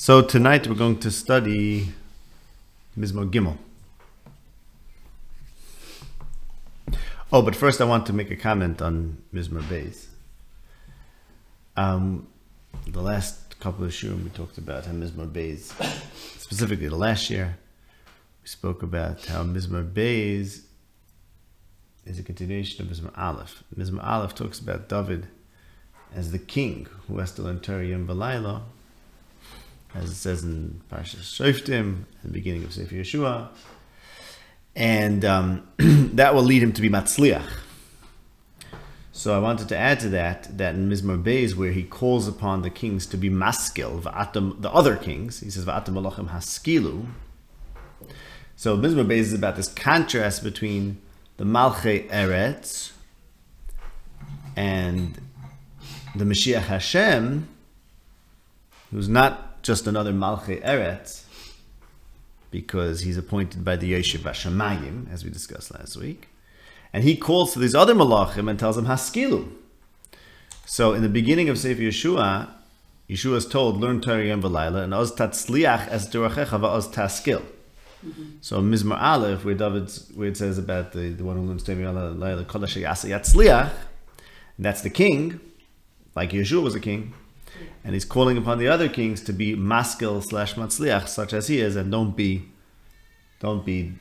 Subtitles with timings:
[0.00, 1.92] So tonight we're going to study
[2.96, 3.58] Mizmor Gimel.
[7.32, 10.06] Oh, but first I want to make a comment on Mizmor Beis.
[11.76, 12.28] Um,
[12.86, 15.72] the last couple of shurim we talked about how Mizmor Beis,
[16.38, 17.58] specifically the last year,
[18.40, 20.62] we spoke about how Mizmor Beis
[22.06, 23.64] is a continuation of Mizmor Aleph.
[23.76, 25.26] Mizmor Aleph talks about David
[26.14, 28.06] as the king who has to learn Torah Yom
[29.94, 33.48] as it says in Parashas Shoftim, the beginning of Sefer Yeshua,
[34.76, 37.48] and um, that will lead him to be Matzliach.
[39.18, 42.62] So I wanted to add to that that in Mizmor Beis, where he calls upon
[42.62, 47.06] the kings to be maskil, the other kings, he says v'atam malachim haskilu.
[48.54, 51.00] So Mizmor Beis is about this contrast between
[51.36, 52.92] the Malchei Eretz
[54.54, 55.20] and
[56.14, 57.48] the Mashiach Hashem,
[58.92, 61.24] who's not just another Malchei Eretz,
[62.50, 66.28] because he's appointed by the Yeshiv Hashemayim, as we discussed last week.
[66.90, 69.52] And he calls to these other malachim and tells them haskilu.
[70.64, 72.48] So in the beginning of Sefer Yeshua,
[73.10, 77.42] Yeshua is told, learn Torah Yom V'Layla, and oz tatzliach as durachecha va'oz taskil.
[78.06, 78.24] Mm-hmm.
[78.40, 81.78] So Mizmor Aleph, where David's, where it says about the, the one who learns Torah
[81.78, 83.70] Yom V'Layla, yasa yatzliach,
[84.58, 85.40] that's the king,
[86.16, 87.12] like Yeshua was a king,
[87.84, 91.60] and he's calling upon the other kings to be maskil slash matzliach, such as he
[91.60, 92.48] is, and don't be,
[93.40, 93.94] don't be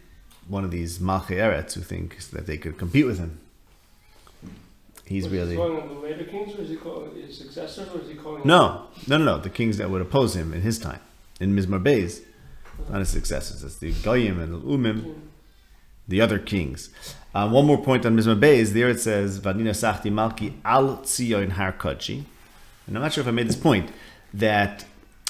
[0.47, 3.39] one of these malchei eretz who think that they could compete with him.
[5.05, 7.87] He's Was really he calling on the later kings, or is he calling his successors,
[7.93, 8.41] or is he calling?
[8.45, 9.37] no, no, no, no.
[9.37, 10.99] The kings that would oppose him in his time,
[11.39, 12.21] in Mizmar Beis,
[12.89, 13.63] not his successors.
[13.63, 15.15] It's the goyim and the umim,
[16.07, 16.89] the other kings.
[17.33, 18.73] Um, one more point on Mizmar Beis.
[18.73, 22.25] There it says, "Vanina sachti malki al tzion har kodshi."
[22.87, 23.91] And I'm not sure if I made this point
[24.33, 24.85] that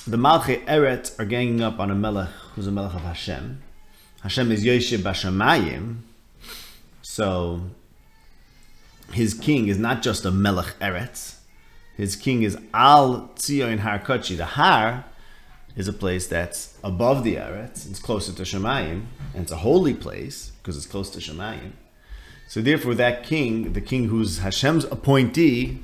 [0.05, 3.61] the malchei eretz are ganging up on a melech who's a melech of Hashem.
[4.21, 5.97] Hashem is Yoshe Bashamayim,
[7.01, 7.61] so
[9.11, 11.37] his king is not just a melech eretz.
[11.97, 14.37] His king is Al Tzion Har Kodshi.
[14.37, 15.03] The Har
[15.75, 17.89] is a place that's above the Eretz.
[17.89, 21.71] It's closer to Shemayim, and it's a holy place because it's close to Shemayim.
[22.47, 25.83] So therefore, that king, the king who's Hashem's appointee,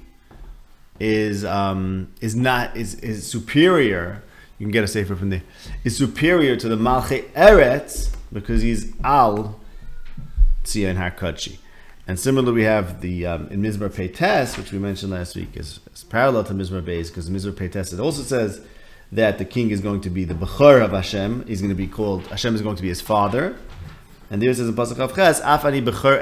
[1.03, 4.23] is um, is not is is superior.
[4.57, 5.43] You can get a safer from there.
[5.83, 9.59] Is superior to the Malchei Eretz because he's Al
[10.63, 11.57] Tzion Har Kodshi.
[12.07, 15.81] And similarly, we have the um, in Mizmar Peites, which we mentioned last week, is,
[15.93, 18.61] is parallel to Mizmar Beis, because Mizmar Peites it also says
[19.11, 21.45] that the king is going to be the Bechor of Hashem.
[21.47, 23.57] He's going to be called Hashem is going to be his father.
[24.29, 26.21] And there it says in Pasuk of Ches, Afani Bechor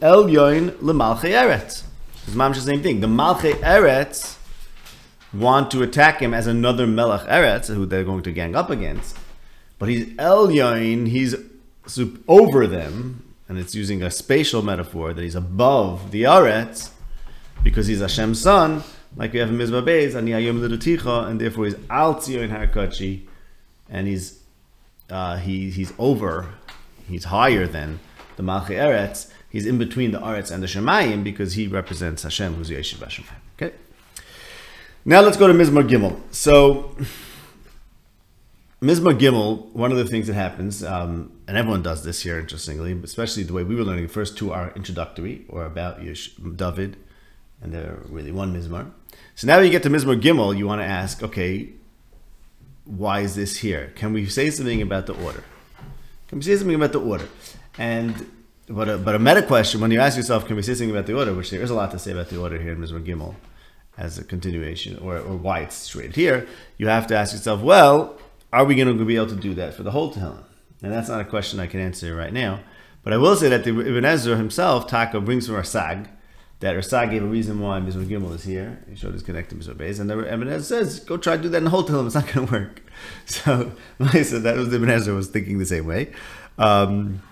[0.00, 1.87] El Yoin LeMalchei Eretz.
[2.36, 3.00] It's the same thing.
[3.00, 4.36] The Malchei Eretz
[5.32, 9.16] want to attack him as another Melech Eretz, who they're going to gang up against.
[9.78, 11.34] But he's El Yoin, he's
[12.26, 16.90] over them, and it's using a spatial metaphor that he's above the Aretz
[17.64, 18.84] because he's Hashem's son,
[19.16, 23.26] like we have in Mizmah Beis, and Yayim Liduticha, and therefore he's Al Tzion Harkachi,
[23.88, 24.42] and he's
[25.10, 26.46] uh, he he's over,
[27.08, 28.00] he's higher than
[28.36, 29.30] the Malchi Eretz.
[29.50, 33.24] He's in between the Aretz and the Shemayim because he represents Hashem, who's Yeshiv Hashem.
[33.56, 33.74] Okay.
[35.04, 36.20] Now let's go to Mizmar Gimel.
[36.30, 36.94] So
[38.82, 42.92] Mizmar Gimel, one of the things that happens, um, and everyone does this here, interestingly,
[43.02, 44.06] especially the way we were learning.
[44.06, 46.96] The first two are introductory or about Yesh- David,
[47.62, 48.90] and they're really one Mizmar.
[49.34, 51.70] So now you get to Mizmar Gimel, you want to ask, okay,
[52.84, 53.92] why is this here?
[53.96, 55.42] Can we say something about the order?
[56.28, 57.28] Can we say something about the order?
[57.78, 58.30] And
[58.68, 61.06] but a, but a meta question when you ask yourself, can we say something about
[61.06, 61.34] the order?
[61.34, 63.34] Which there is a lot to say about the order here in Mizmar Gimel,
[63.96, 66.46] as a continuation, or, or why it's straight here.
[66.76, 68.18] You have to ask yourself, well,
[68.52, 70.44] are we going to be able to do that for the whole Tehillim?
[70.82, 72.60] And that's not a question I can answer right now.
[73.02, 76.08] But I will say that the Ibn Ezra himself, Taka, brings from Rasag,
[76.60, 78.84] that Rasag gave a reason why Mizmar Gimel is here.
[78.88, 80.00] He showed his connected Mizmar Beis.
[80.00, 82.06] And the Ibn Ezra says, go try to do that in the whole Tehillim.
[82.06, 82.82] It's not going to work.
[83.26, 83.70] So,
[84.12, 86.12] said that was the Ibn Ezra was thinking the same way.
[86.58, 87.22] Um,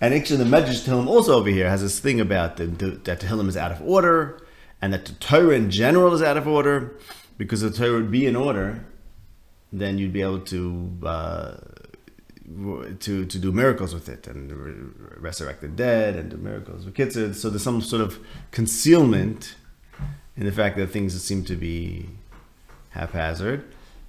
[0.00, 3.20] and actually, the Medrash Tehillim also over here has this thing about the, the, that
[3.20, 4.40] Tehillim is out of order,
[4.80, 6.94] and that the Torah in general is out of order,
[7.38, 8.84] because the Torah would be in order,
[9.72, 11.54] then you'd be able to uh,
[13.00, 16.94] to to do miracles with it and re- resurrect the dead and do miracles with
[16.94, 17.14] kids.
[17.14, 18.18] So there's some sort of
[18.52, 19.56] concealment
[20.36, 22.08] in the fact that things seem to be
[22.90, 23.64] haphazard.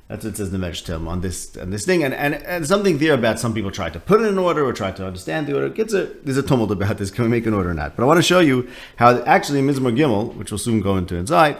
[0.08, 2.66] That's what it says in the Medrash on this on this thing, and, and and
[2.66, 5.48] something there about some people try to put it in order or try to understand
[5.48, 5.68] the order.
[5.68, 7.12] It gets a there's a tumult about this.
[7.12, 7.98] Can we make an order or not?
[7.98, 10.96] But I want to show you how actually in Mizmor Gimel, which we'll soon go
[10.96, 11.58] into inside,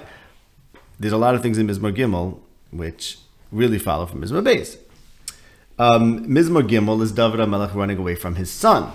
[0.98, 2.40] there's a lot of things in Mizmor Gimel
[2.72, 3.18] which
[3.52, 4.78] really follow from Mizmor Beis.
[5.78, 8.92] Um, Mizmor Gimel is David HaMelech running away from his son.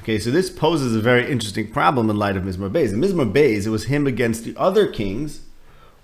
[0.00, 2.92] Okay, so this poses a very interesting problem in light of Mizmor Beis.
[2.92, 5.42] In Mizmor Beis, it was him against the other kings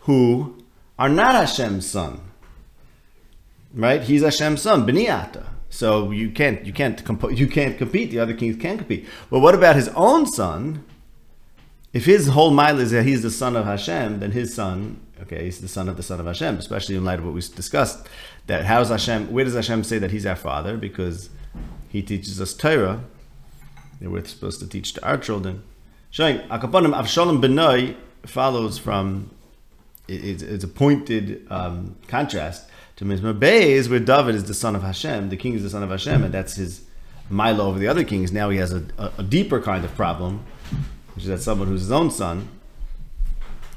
[0.01, 0.63] who
[0.99, 2.21] are not Hashem's son.
[3.75, 4.03] Right?
[4.03, 5.47] He's Hashem's son, Beniata.
[5.71, 8.11] So you can't you can't comp- you can't compete.
[8.11, 9.07] The other kings can't compete.
[9.31, 10.85] But what about his own son?
[11.93, 15.45] If his whole mile is that he's the son of Hashem, then his son, okay,
[15.45, 16.57] he's the son of the son of Hashem.
[16.59, 18.07] Especially in light of what we discussed,
[18.47, 19.33] that how is Hashem?
[19.33, 20.77] Where does Hashem say that he's our father?
[20.77, 21.31] Because
[21.89, 23.05] he teaches us Torah.
[24.01, 25.65] And we're supposed to teach to our children.
[26.11, 29.31] Showing Akaponim Avshalom Benoi follows from
[30.07, 32.69] it's, it's a pointed um, contrast
[32.99, 35.85] to Mizmor Beis, where David is the son of Hashem, the king is the son
[35.85, 36.83] of Hashem, and that's his
[37.31, 38.33] Milo over the other kings.
[38.33, 40.45] Now he has a, a, a deeper kind of problem,
[41.15, 42.49] which is that someone who's his own son,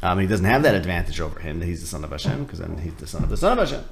[0.02, 2.58] um, he doesn't have that advantage over him that he's the son of Hashem, because
[2.58, 3.86] then he's the son of the son of Hashem.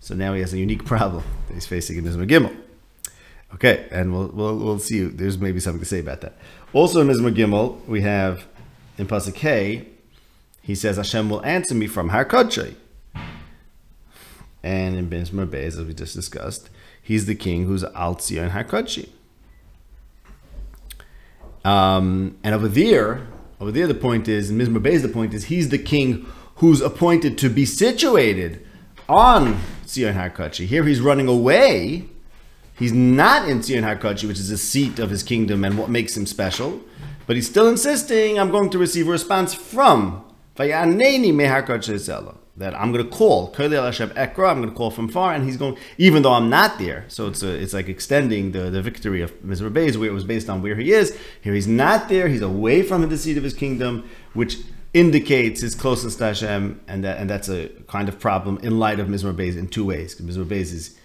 [0.00, 2.54] So now he has a unique problem that he's facing in Mizmor Gimel.
[3.54, 5.04] Okay, and we'll, we'll, we'll see.
[5.04, 6.36] There's maybe something to say about that.
[6.74, 8.44] Also in Mizmor Gimel, we have
[8.98, 9.86] in Pasuk K,
[10.60, 12.74] he says, Hashem will answer me from Har Kodshei.
[14.64, 16.70] And in Mizmor Beis, as we just discussed,
[17.02, 18.64] he's the king who's Al Tzion Har
[21.70, 23.26] Um, and over there,
[23.60, 26.26] over there, the point is, in Mizmor the point is, he's the king
[26.56, 28.66] who's appointed to be situated
[29.06, 32.08] on Tzion Har Here he's running away.
[32.78, 36.16] He's not in Tzion Har which is the seat of his kingdom and what makes
[36.16, 36.80] him special.
[37.26, 40.24] But he's still insisting, I'm going to receive a response from
[42.56, 44.48] that I'm going to call Ekra.
[44.48, 47.04] I'm going to call from far, and he's going, even though I'm not there.
[47.08, 50.24] So it's a, it's like extending the, the victory of Mizmor Beis, where it was
[50.24, 51.18] based on where he is.
[51.40, 52.28] Here he's not there.
[52.28, 54.58] He's away from the seat of his kingdom, which
[54.92, 59.00] indicates his closeness to Hashem, and that and that's a kind of problem in light
[59.00, 60.14] of Mizmor Beis in two ways.
[60.14, 60.96] Beis is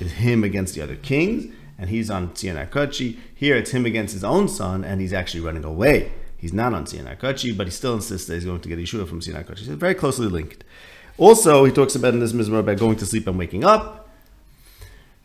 [0.00, 2.32] is him against the other kings, and he's on
[2.70, 3.18] Kochi.
[3.34, 6.10] Here it's him against his own son, and he's actually running away.
[6.44, 9.08] He's not on Tzion Kochi, but he still insists that he's going to get Yeshua
[9.08, 9.64] from Tzion Kochi.
[9.64, 10.62] So very closely linked.
[11.16, 14.10] Also, he talks about in this Mizmor about going to sleep and waking up.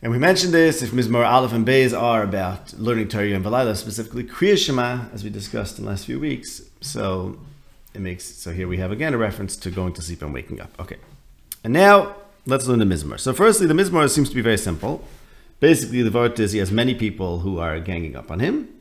[0.00, 3.76] And we mentioned this, if Mizmor Aleph and Beis are about learning Torah and Valila,
[3.76, 6.62] specifically Kriya Shema, as we discussed in the last few weeks.
[6.80, 7.38] So
[7.92, 10.58] it makes so here we have again a reference to going to sleep and waking
[10.58, 10.70] up.
[10.80, 10.96] Okay.
[11.62, 12.16] And now
[12.46, 13.20] let's learn the Mizmor.
[13.20, 15.04] So firstly, the Mizmor seems to be very simple.
[15.58, 18.79] Basically, the word is he has many people who are ganging up on him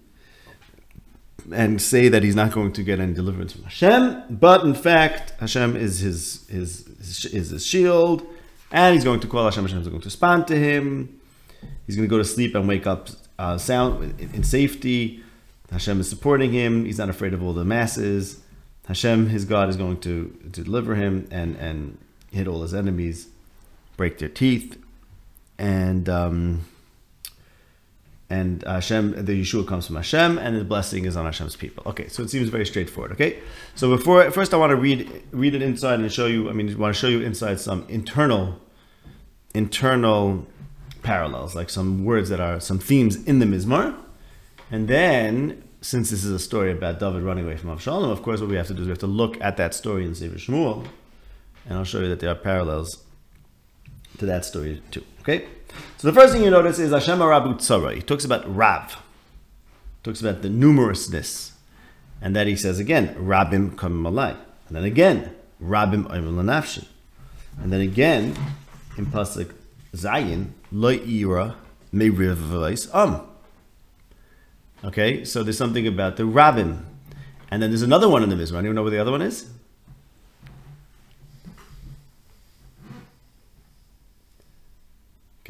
[1.54, 5.34] and say that he's not going to get any deliverance from Hashem, but in fact,
[5.40, 8.26] Hashem is his his, his is his shield,
[8.72, 9.64] and he's going to call Hashem.
[9.64, 11.20] Hashem is going to respond to him.
[11.86, 15.24] He's going to go to sleep and wake up uh, sound in, in safety.
[15.72, 16.86] Hashem is supporting him.
[16.86, 18.42] He's not afraid of all the masses.
[18.88, 21.98] Hashem, his God, is going to, to deliver him and, and
[22.32, 23.28] hit all his enemies,
[23.98, 24.78] break their teeth,
[25.60, 26.66] and um,
[28.30, 31.84] and Hashem, the Yeshua comes from Hashem, and the blessing is on Hashem's people.
[31.88, 33.12] Okay, so it seems very straightforward.
[33.14, 33.40] Okay,
[33.76, 36.50] so before first, I want to read read it inside and show you.
[36.50, 38.60] I mean, I want to show you inside some internal
[39.56, 40.46] internal
[41.02, 43.96] parallels, like some words that are some themes in the Mizmar,
[44.70, 48.42] and then since this is a story about David running away from Avshalom, of course,
[48.42, 50.36] what we have to do is we have to look at that story in Sefer
[50.36, 50.86] Shmuel,
[51.66, 53.04] and I'll show you that there are parallels
[54.20, 55.04] to that story too.
[55.30, 55.46] Okay.
[55.98, 57.94] So the first thing you notice is Hashem Rabu Tzara.
[57.94, 58.94] He talks about Rav.
[58.94, 61.52] He talks about the numerousness.
[62.22, 64.36] And that he says again, Rabim Kam Malai.
[64.68, 66.88] And then again, Rabim Oimel Lanafshin.
[67.62, 68.36] And then again,
[68.98, 69.54] in Pasuk
[69.94, 71.56] Zayin, Lo Ira
[71.92, 73.22] Me Rivais Um.
[74.84, 76.86] Okay, so there's something about the Rabim.
[77.52, 78.58] And then there's another one in the Mizmor.
[78.58, 79.48] Anyone know where the other one is?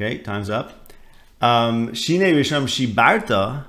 [0.00, 0.94] Okay, time's up.
[1.42, 3.66] Um, Shine Risham Shibarta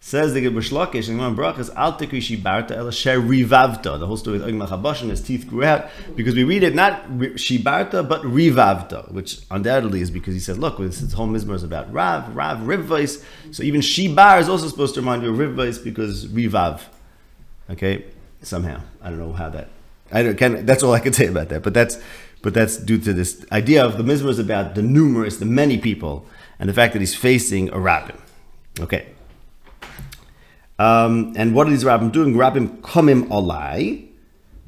[0.00, 3.98] says the Reish Lakish and Gemara Brachas Al Tikri Shibarta El Sher Rivavta.
[3.98, 7.06] The whole story with Ogmach Habashin, his teeth grew out because we read it not
[7.10, 11.92] Shibarta but Rivavta, which undoubtedly is because he said, look, this whole mizmor is about
[11.92, 13.22] Rav, Rav, Rivvais.
[13.50, 16.80] So even Shibar is also supposed to remind you of Rivvais because Rivav.
[17.68, 18.06] Okay,
[18.40, 19.68] somehow I don't know how that.
[20.12, 21.62] I don't, can, that's all I can say about that.
[21.62, 21.98] But that's
[22.42, 25.78] but that's due to this idea of the mizmor is about the numerous, the many
[25.78, 26.26] people,
[26.58, 28.16] and the fact that he's facing a rabbin.
[28.80, 29.06] Okay.
[30.78, 32.34] Um, and what are these rabbim doing?
[32.34, 34.08] Rabbim komim alai.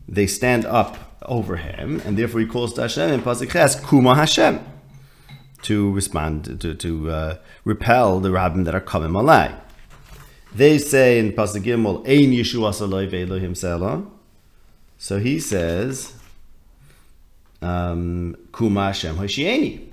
[0.08, 4.60] They stand up over him, and therefore he calls to Hashem in Pasuk Kuma Hashem,
[5.62, 9.58] to respond, to, to uh, repel the rabbim that are komim alai.
[10.54, 14.04] They say in Pasuk Gimel, Ein Yeshua Saloi Ve'Elohim Selah.
[14.98, 16.12] So he says,
[18.52, 19.90] Kuma Hashem Hoshieni.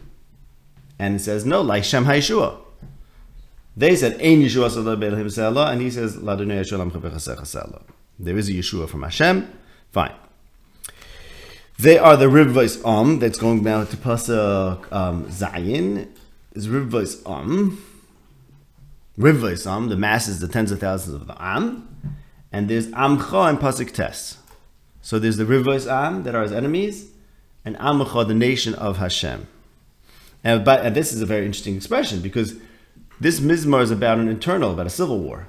[1.00, 2.58] And it says, no, like Shem Haishua.
[3.76, 7.84] They said, Ein Yeshua Sallah Be'elohim Sallah, and he says, Ladunei Yeshua Lam.
[8.20, 9.52] There is a Yeshua from Hashem.
[9.92, 10.14] Fine.
[11.80, 16.10] They are the Rivvais Om, that's going down to Pasuk um, Zayin.
[16.54, 17.84] Is Rivvais Om.
[19.18, 21.88] Rivvais Om, the masses, the tens of thousands of the Am.
[22.52, 24.38] And there's Amcha and Pasuk Tes.
[25.02, 27.11] So there's the Rivvais Am that are his enemies,
[27.64, 29.48] and Amcha, the nation of Hashem.
[30.44, 32.56] And, but, and this is a very interesting expression because
[33.20, 35.48] this Mizmar is about an internal, about a civil war,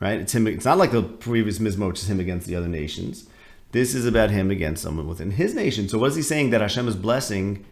[0.00, 0.20] right?
[0.20, 0.46] It's him.
[0.46, 3.28] It's not like the previous Mizmar, which is him against the other nations.
[3.72, 5.88] This is about him against someone within his nation.
[5.88, 7.64] So what is he saying that Hashem is blessing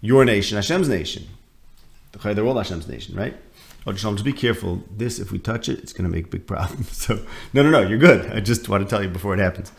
[0.00, 1.26] your nation, Hashem's nation?
[2.22, 3.36] They're all Hashem's nation, right?
[3.86, 4.82] Oh, just be careful.
[4.90, 6.90] This, if we touch it, it's going to make big problems.
[7.06, 8.30] So, no, no, no, you're good.
[8.32, 9.70] I just want to tell you before it happens.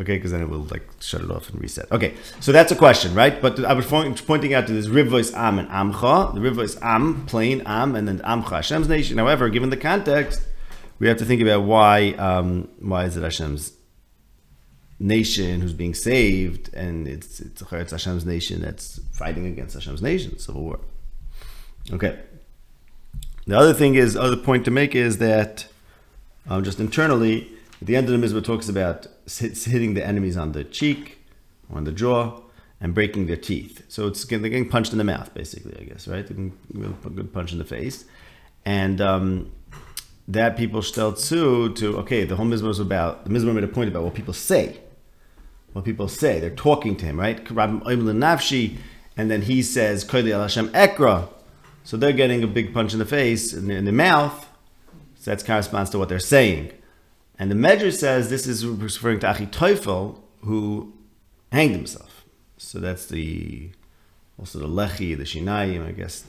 [0.00, 1.92] Okay, because then it will like shut it off and reset.
[1.92, 3.40] Okay, so that's a question, right?
[3.42, 6.32] But I was pointing out to this Rivvois Am and Amcha.
[6.32, 9.18] The Rivvois Am, plain Am, and then Amcha, Hashem's nation.
[9.18, 10.40] However, given the context,
[10.98, 13.74] we have to think about why um, why is it Hashem's
[14.98, 20.38] nation who's being saved, and it's it's, it's Hashem's nation that's fighting against Hashem's nation,
[20.38, 20.80] civil war.
[21.92, 22.18] Okay.
[23.46, 25.66] The other thing is, other point to make is that
[26.48, 30.52] um, just internally, at the end of the Mizmor talks about hitting the enemies on
[30.52, 31.18] the cheek,
[31.70, 32.40] or on the jaw,
[32.80, 33.84] and breaking their teeth.
[33.88, 36.28] So it's they're getting punched in the mouth, basically, I guess, right?
[36.28, 38.04] A good punch in the face.
[38.64, 39.52] And um,
[40.28, 43.68] that people still too to, okay, the whole Mizmor was about, the Mizmor made a
[43.68, 44.78] point about what people say.
[45.72, 46.40] What people say.
[46.40, 47.38] They're talking to him, right?
[49.16, 51.28] And then he says, Koili al Hashem Ekra.
[51.84, 54.48] So they're getting a big punch in the face, in the, in the mouth.
[55.18, 56.72] So that corresponds to what they're saying.
[57.40, 60.92] And the Medrash says this is referring to Achitophel, who
[61.50, 62.26] hanged himself.
[62.58, 63.70] So that's the
[64.38, 66.24] also the lechi, the shinayim, I guess,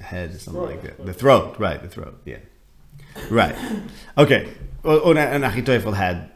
[0.00, 1.04] head, something like that.
[1.06, 1.80] The throat, right?
[1.80, 2.40] The throat, yeah,
[3.30, 3.56] right.
[4.18, 4.52] Okay.
[4.84, 6.30] Oh, and Achitophel had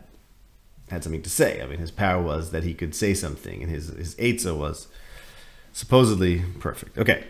[0.88, 1.60] had something to say.
[1.60, 4.88] I mean, his power was that he could say something, and his his etza was
[5.74, 6.96] supposedly perfect.
[6.96, 7.26] Okay.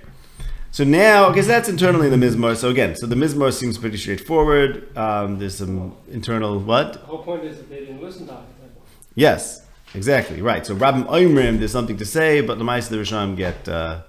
[0.75, 2.57] So now, because that's internally in the Mizmor.
[2.57, 4.89] So again, so the Mizmor seems pretty straightforward.
[4.99, 6.95] Um, there's some internal what?
[6.95, 8.43] The whole point is that they didn't listen to him.
[9.15, 9.65] Yes,
[9.95, 10.67] exactly right.
[10.67, 14.01] So Rabbim Oimrim, there's something to say, but the of the Rishon get uh,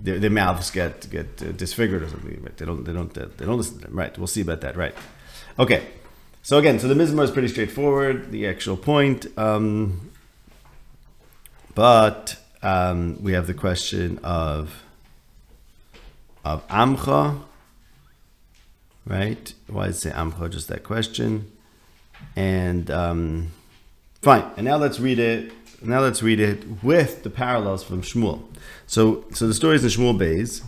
[0.00, 2.42] their, their mouths get get uh, disfigured or something.
[2.42, 2.56] Right?
[2.56, 3.96] They don't they don't they don't listen to them.
[3.96, 4.18] Right.
[4.18, 4.76] We'll see about that.
[4.76, 4.94] Right.
[5.56, 5.86] Okay.
[6.42, 8.32] So again, so the Mizmor is pretty straightforward.
[8.32, 10.10] The actual point, um,
[11.76, 14.82] but um, we have the question of
[16.44, 17.42] of Amcha,
[19.06, 19.54] right?
[19.66, 20.50] Why it say Amcha?
[20.50, 21.50] Just that question.
[22.36, 23.52] And um,
[24.22, 24.44] fine.
[24.56, 25.52] And now let's read it.
[25.82, 28.42] Now let's read it with the parallels from Shmuel.
[28.86, 30.62] So, so the story is in Shmuel Beis,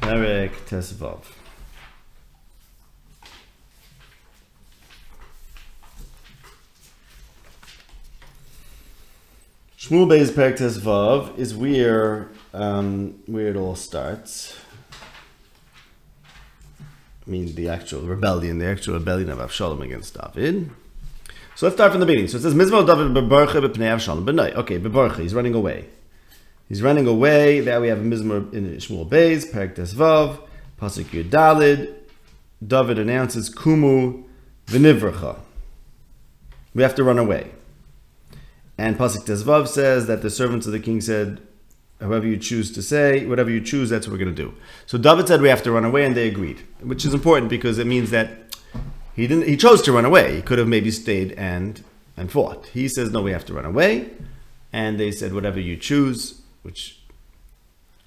[0.00, 1.22] Perek Tesvav.
[9.78, 14.58] Shmuel Beis Perek Tesvav is where um, where it all starts.
[17.26, 20.70] I mean, the actual rebellion, the actual rebellion of Avshalom against David.
[21.54, 22.28] So let's start from the beginning.
[22.28, 24.54] So it says, Mizmah David bebarcha b'pnei Avshalom b'nai.
[24.54, 25.86] Okay, bebarcha, he's running away.
[26.68, 27.60] He's running away.
[27.60, 30.40] There we have a Mizmah in Shmuel Beis, Perek Tesvav,
[30.80, 31.94] Pasuk Yudalid.
[32.66, 34.24] David announces, Kumu
[34.66, 35.38] v'nivracha.
[36.74, 37.50] We have to run away.
[38.78, 41.42] And Pasuk Tesvav says that the servants of the king said,
[42.00, 44.54] however you choose to say, whatever you choose, that's what we're going to do.
[44.86, 47.78] So David said we have to run away, and they agreed, which is important because
[47.78, 48.30] it means that
[49.14, 49.48] he didn't.
[49.48, 50.36] He chose to run away.
[50.36, 51.82] He could have maybe stayed and
[52.16, 52.66] and fought.
[52.66, 54.10] He says no, we have to run away,
[54.72, 57.00] and they said whatever you choose, which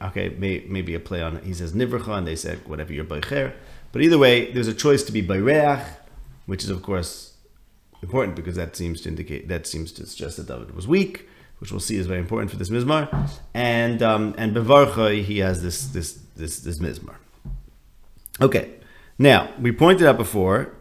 [0.02, 1.42] okay, may, maybe a play on.
[1.44, 3.54] He says nivracha, and they said whatever you're boicher.
[3.92, 5.86] But either way, there's a choice to be bayreach,
[6.46, 7.34] which is of course
[8.02, 11.28] important because that seems to indicate that seems to suggest that David was weak
[11.60, 13.30] which we'll see is very important for this mizmar.
[13.54, 17.16] And um, and bevarcha he has this this this this mizmar.
[18.42, 18.72] Okay,
[19.18, 20.74] now we pointed out before.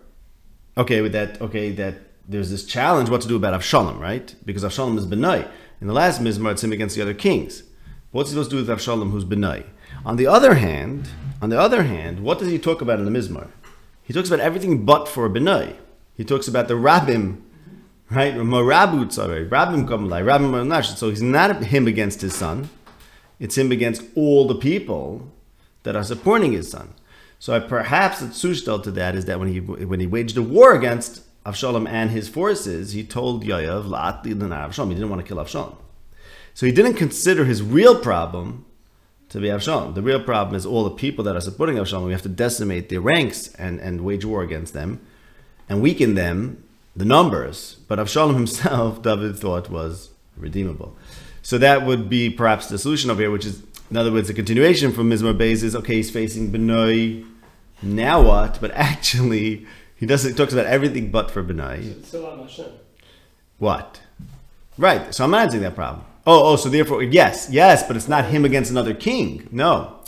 [0.76, 1.40] Okay, with that.
[1.40, 1.94] Okay, that
[2.26, 4.34] there's this challenge what to do about Avshalom, right?
[4.44, 5.48] Because Avshalom is benai.
[5.80, 7.64] In the last mizmar, it's him against the other kings.
[8.10, 9.64] What's he supposed to do with Avshalom, who's benai?
[10.04, 11.08] On the other hand,
[11.40, 13.48] on the other hand, what does he talk about in the mizmar?
[14.02, 15.76] He talks about everything but for benai.
[16.14, 17.42] He talks about the rabbim
[18.14, 18.34] right?
[18.34, 20.94] Morabu tzarei, Rabbim kamalai, Rabbim nash.
[20.96, 22.68] So he's not him against his son;
[23.40, 25.30] it's him against all the people
[25.82, 26.94] that are supporting his son.
[27.38, 30.74] So perhaps the tzushtel to that is that when he when he waged a war
[30.74, 35.42] against Avshalom and his forces, he told Yoav, "La'at Avshalom." He didn't want to kill
[35.42, 35.76] Avshalom.
[36.54, 38.64] So he didn't consider his real problem
[39.30, 39.94] to be Avshalom.
[39.94, 42.06] The real problem is all the people that are supporting Avshalom.
[42.06, 45.00] We have to decimate their ranks and, and wage war against them
[45.68, 46.62] and weaken them,
[46.94, 47.76] the numbers.
[47.88, 50.96] But Avshalom himself, David thought was redeemable.
[51.42, 54.34] So that would be perhaps the solution over here, which is, in other words, a
[54.34, 57.26] continuation from Mizmor Beis is okay, he's facing Benoi.
[57.82, 58.60] Now what?
[58.60, 61.84] But actually, he does he talks about everything but for Benoi.
[61.98, 62.72] It's still on Hashem.
[63.58, 64.00] What?
[64.78, 65.14] Right.
[65.14, 66.04] So I'm not answering that problem.
[66.24, 69.48] Oh, oh, so therefore, yes, yes, but it's not him against another king.
[69.50, 69.98] No.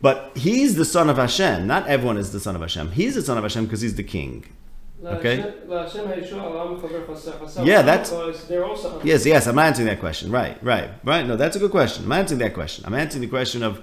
[0.00, 1.66] But he's the son of Hashem.
[1.66, 2.92] Not everyone is the son of Hashem.
[2.92, 4.46] He's the son of Hashem because he's the king.
[5.04, 5.36] Okay.
[7.66, 9.00] Yeah, that's- Because they're also.
[9.02, 10.30] Yes, yes, I'm answering that question.
[10.30, 11.26] Right, right, right.
[11.26, 12.04] No, that's a good question.
[12.04, 12.84] I'm answering that question.
[12.86, 13.80] I'm answering the question of,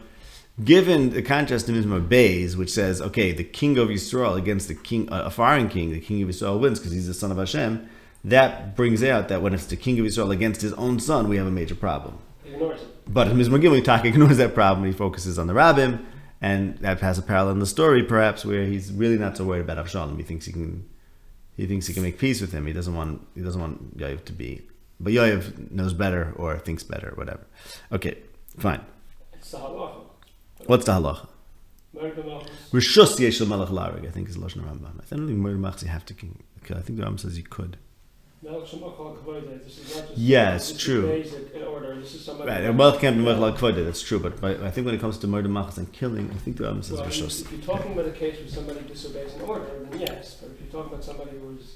[0.64, 4.76] given the contrast to Mizmor Beis, which says, okay, the king of Israel against the
[4.76, 7.38] king, uh, a foreign king, the king of Israel wins because he's the son of
[7.38, 7.88] Hashem.
[8.26, 11.38] That brings out that when it's the king of Israel against his own son, we
[11.38, 12.18] have a major problem.
[12.46, 12.88] Ignores it.
[13.14, 14.86] But Mizmor Gimel Tak ignores that problem.
[14.86, 16.04] He focuses on the rabbim,
[16.42, 19.62] and that has a parallel in the story, perhaps, where he's really not so worried
[19.62, 20.18] about Avshalom.
[20.18, 20.86] He thinks he can,
[21.60, 22.66] he thinks he can make peace with him.
[22.66, 24.62] He doesn't want, he doesn't want Yoav to be,
[24.98, 27.46] but Yoav knows better or thinks better, whatever.
[27.92, 28.18] Okay,
[28.58, 28.82] fine.
[29.34, 30.06] It's the halacha.
[30.68, 31.28] What's the halacha?
[32.72, 34.08] Rishus yesh melech larig.
[34.08, 35.01] I think is lashon Rambam.
[35.12, 36.13] I don't think murder you have to
[36.63, 37.75] okay, I think the Rambam says you could.
[40.15, 41.08] Yeah, it's true.
[41.08, 42.00] Basic in order.
[42.00, 42.50] This is somebody.
[42.50, 45.17] Right, and wealth can't be lag kvod, That's true, but, I think when it comes
[45.19, 47.91] to murder machs and killing, I think the Rambam says Well, I if you're talking
[47.93, 50.36] about a case where somebody disobeys an order, then yes.
[50.39, 51.75] But if you're talking about somebody who's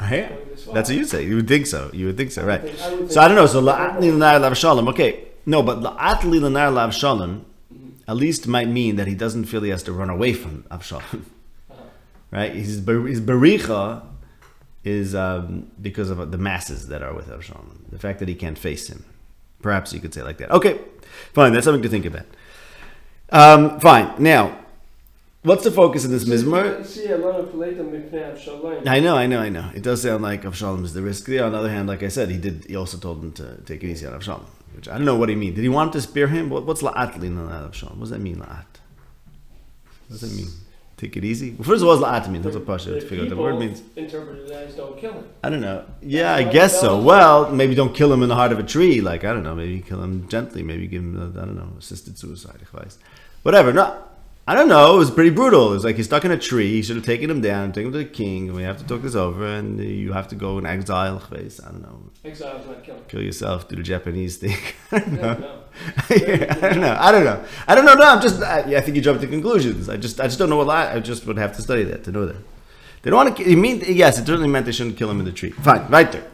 [0.00, 1.24] Yeah, going that's what you say.
[1.24, 1.90] You would think so.
[1.94, 2.60] You would think so, I right?
[2.62, 3.46] think- I would So I don't know.
[3.46, 4.88] So think- la'atli l'nar lav shalom.
[4.88, 7.46] Okay, no, but la'atli l'nar lav shalom
[8.06, 11.00] at least might mean that he doesn't feel he has to run away from Avshalom,
[11.70, 11.82] Uh-huh.
[12.30, 12.52] right?
[12.54, 14.02] His ber- his bericha
[14.84, 17.90] is um, because of the masses that are with Avshalom.
[17.90, 19.04] The fact that he can't face him.
[19.62, 20.50] Perhaps you could say it like that.
[20.50, 20.78] Okay,
[21.32, 21.52] fine.
[21.52, 22.26] That's something to think about.
[23.30, 24.14] Um, fine.
[24.18, 24.58] Now,
[25.42, 26.84] what's the focus in this mizmor?
[26.84, 28.86] See, a lot of later mipnei Avshalom.
[28.86, 29.70] I know, I know, I know.
[29.74, 31.44] It does sound like Avshalom is the risk there.
[31.44, 32.66] On the other hand, like I said, he did.
[32.68, 34.44] He also told him to take it easy on Avshalom,
[34.76, 35.54] which I don't know what he mean.
[35.54, 36.50] Did he want to spare him?
[36.50, 37.92] What, what's la'at lin Avshalom?
[37.92, 38.66] What does that mean, la'at?
[40.08, 40.48] What does that mean?
[40.96, 41.50] Take it easy.
[41.52, 42.42] Well, first of all, what's la'at mean?
[42.42, 43.82] That's what Pasha to figure out the word means.
[43.96, 45.24] Interpreted as don't kill him.
[45.42, 45.84] I don't know.
[46.00, 47.00] Yeah, I guess so.
[47.00, 49.00] Well, maybe don't kill him in the heart of a tree.
[49.00, 49.56] Like I don't know.
[49.56, 50.62] Maybe kill him gently.
[50.62, 52.60] Maybe give him, I I don't know, assisted suicide.
[52.62, 52.98] advice.
[53.42, 53.72] Whatever.
[53.72, 54.02] No,
[54.46, 54.94] I don't know.
[54.94, 55.68] It was pretty brutal.
[55.70, 56.70] It was like he's stuck in a tree.
[56.70, 58.84] He should have taken him down, taken him to the king, and we have to
[58.84, 59.46] talk this over.
[59.46, 61.16] And you have to go in exile.
[61.16, 61.60] advice.
[61.66, 62.10] I don't know.
[62.26, 63.04] Exile is not killing.
[63.08, 63.68] Kill yourself.
[63.68, 64.56] Do the Japanese thing.
[64.92, 65.38] I don't No, know.
[65.38, 65.62] no.
[66.10, 66.96] I don't know.
[67.00, 67.44] I don't know.
[67.68, 67.94] I don't know.
[67.94, 68.42] No, I'm just.
[68.42, 69.88] I, I think you jump to conclusions.
[69.88, 70.20] I just.
[70.20, 70.94] I just don't know a lot.
[70.94, 72.36] I just would have to study that to know that.
[73.00, 73.48] They don't want to.
[73.50, 74.18] You mean yes?
[74.18, 75.50] It certainly meant they shouldn't kill him in the tree.
[75.52, 76.24] Fine, right there.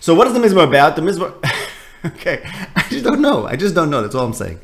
[0.00, 0.96] So what is the mizmor about?
[0.96, 1.32] The mizmor.
[2.04, 2.40] okay,
[2.74, 3.46] I just don't know.
[3.46, 4.02] I just don't know.
[4.02, 4.60] That's all I'm saying.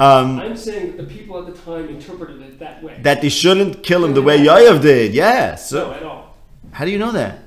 [0.00, 2.98] Um, I'm saying that the people at the time interpreted it that way.
[3.02, 5.14] that they shouldn't kill him the way Yoav did.
[5.14, 5.70] Yes.
[5.72, 6.36] no, at all.
[6.72, 7.38] how do you know that?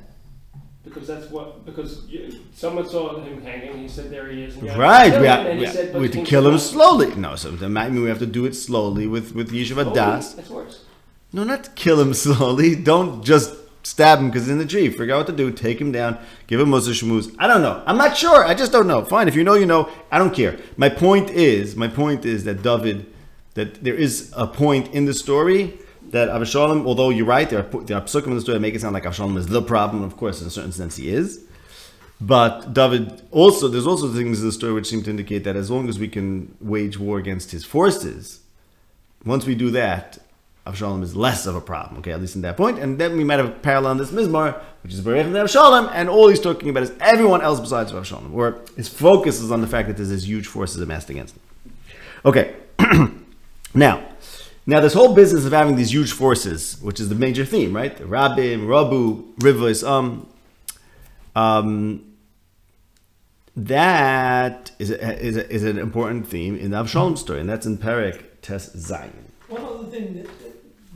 [0.86, 1.66] Because that's what.
[1.66, 2.08] Because
[2.54, 3.78] someone saw him hanging.
[3.78, 6.54] He said, "There he is." Right, we have, we said, we have to kill him
[6.54, 7.14] not." slowly.
[7.16, 10.34] No, so that might mean we have to do it slowly with with Yeshiva Das.
[10.34, 10.86] That's worse.
[11.34, 12.76] No, not kill him slowly.
[12.76, 13.54] Don't just
[13.88, 14.90] stab him because he's in the tree.
[14.90, 15.52] Figure out what to do.
[15.52, 16.20] Take him down.
[16.48, 17.34] Give him Mussar Shmuz.
[17.40, 17.82] I don't know.
[17.86, 18.44] I'm not sure.
[18.44, 19.04] I just don't know.
[19.06, 19.28] Fine.
[19.28, 19.90] If you know, you know.
[20.12, 20.60] I don't care.
[20.76, 23.12] My point is, my point is that David,
[23.54, 27.84] that there is a point in the story that Avshalom, although you're right, there are,
[27.84, 30.04] there are psukim in the story that make it sound like Avshalom is the problem.
[30.04, 31.44] Of course, in a certain sense, he is.
[32.20, 35.70] But David also, there's also things in the story which seem to indicate that as
[35.70, 38.42] long as we can wage war against his forces,
[39.24, 40.18] once we do that,
[40.68, 42.00] Avshalom is less of a problem.
[42.00, 42.80] Okay, at least in that point.
[42.80, 45.90] And then we might have a parallel in this Mizmar, which is Berech and Avshalom,
[45.94, 49.62] and all he's talking about is everyone else besides Avshalom, or his focus is on
[49.62, 51.42] the fact that there's this huge forces amassed against him.
[52.26, 52.56] Okay,
[53.74, 54.04] now,
[54.66, 57.96] now this whole business of having these huge forces, which is the major theme, right?
[57.96, 60.28] The Rabbim, Rabu, Rivas, um,
[61.36, 62.04] um,
[63.56, 67.66] that is, a, is, a, is an important theme in the Avshalom story, and that's
[67.66, 69.12] in Perek Tes Zayin.
[69.48, 70.37] One other thing, that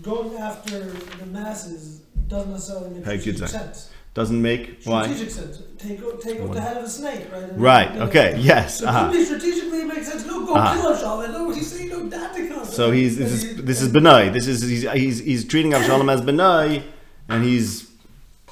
[0.01, 0.79] going after
[1.19, 3.89] the masses doesn't necessarily make Hey, good strategic sense.
[4.13, 5.03] Doesn't make why?
[5.03, 5.61] Strategic sense.
[5.77, 7.43] Take o- take off the head of a snake, right?
[7.43, 7.91] And- Right.
[7.91, 8.37] and- Okay.
[8.39, 8.79] Yes.
[8.79, 9.11] So Uh-huh.
[9.25, 10.25] strategically it makes sense.
[10.25, 10.73] No, go Uh-huh.
[10.81, 11.31] kill Avshalom.
[11.31, 12.65] No, he's saying no, that to come.
[12.65, 14.33] So he's this is this is Benai.
[14.33, 16.83] This is he's he's, he's treating Avshalom as Benai,
[17.29, 17.87] and he's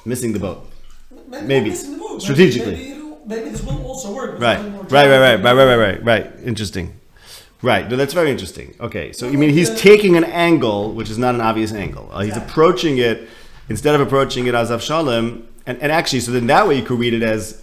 [0.06, 0.66] missing the boat.
[1.28, 1.70] maybe, maybe.
[1.70, 2.22] missing the boat.
[2.22, 2.74] Strategically.
[2.76, 4.32] Maybe, it'll- maybe this will also work.
[4.34, 4.56] with Right.
[4.56, 5.08] something more Right.
[5.08, 5.18] Right.
[5.20, 5.42] Right.
[5.44, 5.54] Right.
[5.54, 5.66] Right.
[5.66, 5.76] Right.
[5.76, 6.04] Right.
[6.04, 6.26] Right.
[6.44, 6.94] Interesting.
[7.62, 7.88] Right.
[7.88, 8.74] No, that's very interesting.
[8.80, 9.12] Okay.
[9.12, 12.08] So you mean he's taking an angle which is not an obvious angle.
[12.12, 13.28] Uh, he's approaching it
[13.68, 16.98] instead of approaching it as Avshalom, and, and actually, so then that way you could
[16.98, 17.62] read it as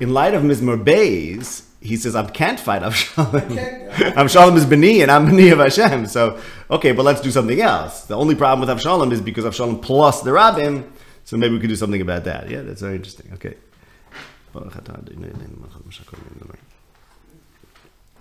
[0.00, 3.90] in light of Mizmor Beis, he says, I can't fight Avshalom.
[4.14, 6.06] Avshalom is Beni and I'm Beni of Hashem.
[6.06, 8.04] So, okay, but let's do something else.
[8.04, 10.90] The only problem with Avshalom is because Avshalom plus the Rabbim,
[11.24, 12.50] so maybe we could do something about that.
[12.50, 13.30] Yeah, that's very interesting.
[13.34, 13.54] Okay.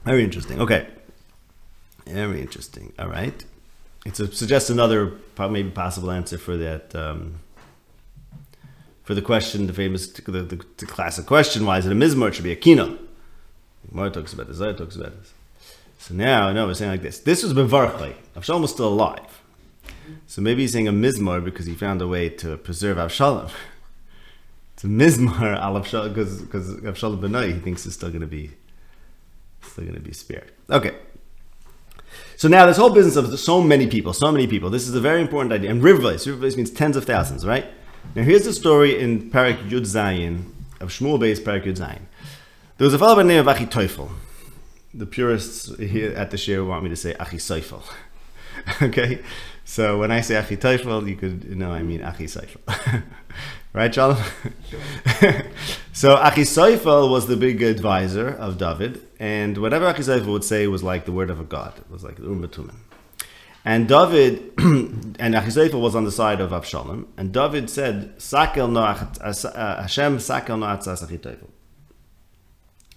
[0.05, 0.59] Very interesting.
[0.61, 0.87] Okay.
[2.05, 2.93] Very interesting.
[2.99, 3.43] All right.
[4.05, 6.93] It suggests another, maybe possible answer for that.
[6.93, 7.39] Um,
[9.03, 12.29] for the question, the famous, the, the, the classic question: Why is it a mizmor?
[12.29, 12.97] It should be a kino.
[13.89, 14.57] Gemara talks about this.
[14.57, 15.33] Zayah talks about this.
[15.99, 17.19] So now, no, we're saying like this.
[17.19, 18.15] This was Bevarchlei.
[18.35, 19.41] Avshalom was still alive.
[20.27, 23.49] So maybe he's saying a mizmor because he found a way to preserve Avshalom.
[24.73, 28.51] It's a mizmor al Avshalom because Avshalom Benai he thinks is still going to be
[29.61, 30.51] still going to be spared.
[30.69, 30.95] Okay.
[32.43, 34.69] So now this whole business of so many people, so many people.
[34.69, 35.71] This is a very important idea.
[35.71, 37.67] And Rivvais, Rivvais means tens of thousands, right?
[38.15, 40.51] Now here's the story in Parak Yud Zayin
[40.81, 42.01] of Shmuel Beis Parak Yud Zayin.
[42.77, 44.11] There was a fellow by the name of Achi Teufel.
[44.93, 47.81] The purists here at the share want me to say Achi Seifel.
[48.81, 49.21] okay?
[49.63, 53.03] So when I say Achi Teufel, you could know I mean Achi Seifel.
[53.73, 54.17] right, Shalom?
[55.93, 60.83] so Achi Seifel was the big advisor of David, and whatever Achi would say was
[60.83, 61.77] like the word of a god.
[61.77, 62.75] It was like the Umm Batumen.
[63.63, 68.83] And David and Achiseifel was on the side of Avshalom, and David said, "Sakel no
[69.21, 71.47] as- uh, Hashem sakel no atzas Achitophel."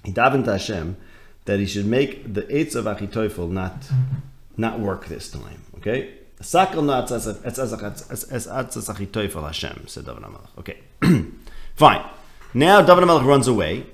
[0.03, 0.97] He davened to Hashem
[1.45, 3.89] that he should make the eights of Achitophel not
[4.57, 5.63] not work this time.
[5.79, 5.99] Okay,
[6.41, 7.27] sakel no atzas
[8.93, 10.51] Achitophel Hashem said David Hamelach.
[10.59, 10.79] Okay,
[11.77, 12.05] fine.
[12.53, 13.87] Now David Hamelach runs away,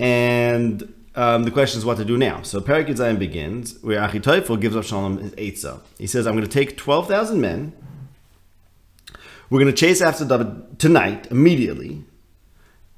[0.00, 2.42] and um, the question is what to do now.
[2.42, 5.80] So Perik Yudzayin begins where Achitophel gives up Shalom his eitzah.
[5.98, 7.72] He says, "I'm going to take twelve thousand men.
[9.50, 12.04] We're going to chase after David tonight, immediately.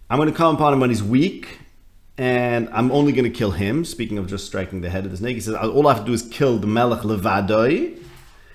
[0.08, 1.58] I'm going to come upon him when he's weak,
[2.16, 5.16] and I'm only going to kill him." Speaking of just striking the head of the
[5.16, 7.98] snake, he says, "All I have to do is kill the Melech Levadoi,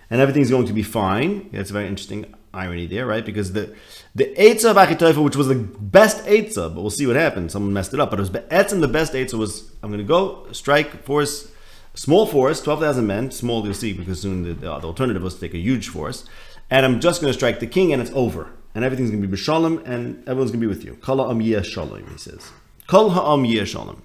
[0.10, 3.26] and everything's going to be fine." That's a very interesting irony there, right?
[3.26, 3.76] Because the
[4.16, 7.52] the Eitzah of Achitophel, which was the best Eitzah, but we'll see what happened.
[7.52, 10.08] Someone messed it up, but it was Etzim, the best Eitzah was, I'm going to
[10.08, 11.52] go strike force,
[11.94, 15.54] small force, 12,000 men, small you'll see, because soon the, the alternative was to take
[15.54, 16.26] a huge force,
[16.70, 18.52] and I'm just going to strike the king, and it's over.
[18.76, 20.96] And everything's going to be b'shalom, and everyone's going to be with you.
[21.02, 22.52] Kol ha'am yeh shalom, he says.
[22.88, 24.04] Kol ha'am yeh shalom.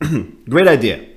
[0.48, 1.08] Great idea.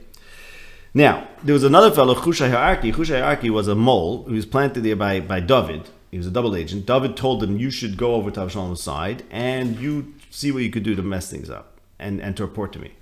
[0.93, 2.93] Now, there was another fellow, Chushai Ha'arki.
[2.93, 5.89] Chushai Ha'arki was a mole who was planted there by, by David.
[6.15, 6.85] He was a double agent.
[6.85, 10.71] David told him, you should go over to Avshalom's side and you see what you
[10.71, 12.93] could do to mess things up and, and to report to me.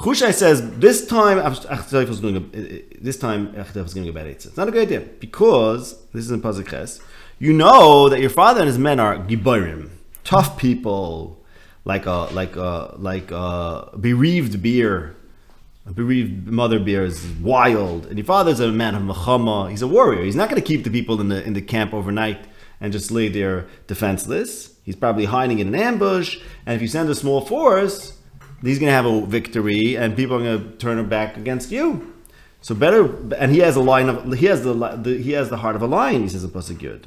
[0.00, 4.26] Chushai says, this time, Achitophel is doing a, this time Achitophel is going a bad
[4.26, 4.46] eitzah.
[4.46, 7.00] It's not a good idea because, this is in Pasuk Ches,
[7.38, 9.90] you know that your father and his men are giborim,
[10.24, 11.40] tough people,
[11.84, 15.14] like a, like a, like a bereaved beer
[15.88, 19.70] a bereaved mother bear is wild, and your father's a man of machama.
[19.70, 20.22] He's a warrior.
[20.22, 22.46] He's not going to keep the people in the in the camp overnight
[22.80, 24.74] and just lay there defenseless.
[24.84, 26.38] He's probably hiding in an ambush.
[26.66, 28.18] And if you send a small force,
[28.62, 31.70] he's going to have a victory, and people are going to turn their back against
[31.70, 32.14] you.
[32.60, 35.58] So better, and he has a line of he has the, the he has the
[35.58, 36.22] heart of a lion.
[36.22, 37.04] He says in Pasuk Yud.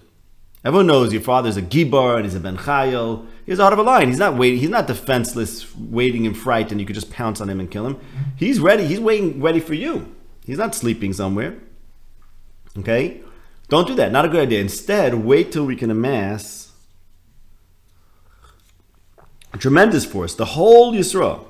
[0.63, 3.25] Everyone knows your father's a gibar and he's a ben chayil.
[3.45, 4.09] He's out of a line.
[4.09, 4.59] He's not waiting.
[4.59, 7.87] He's not defenseless, waiting in fright, and you could just pounce on him and kill
[7.87, 7.99] him.
[8.35, 8.85] He's ready.
[8.85, 10.15] He's waiting, ready for you.
[10.45, 11.57] He's not sleeping somewhere.
[12.77, 13.21] Okay,
[13.69, 14.11] don't do that.
[14.11, 14.61] Not a good idea.
[14.61, 16.71] Instead, wait till we can amass
[19.53, 21.45] a tremendous force, the whole Yisrael,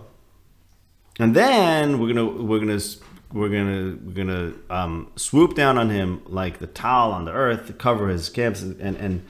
[1.19, 2.79] and then we're gonna we're gonna
[3.33, 7.67] we're gonna we're gonna um, swoop down on him like the towel on the earth
[7.67, 9.25] to cover his camps and and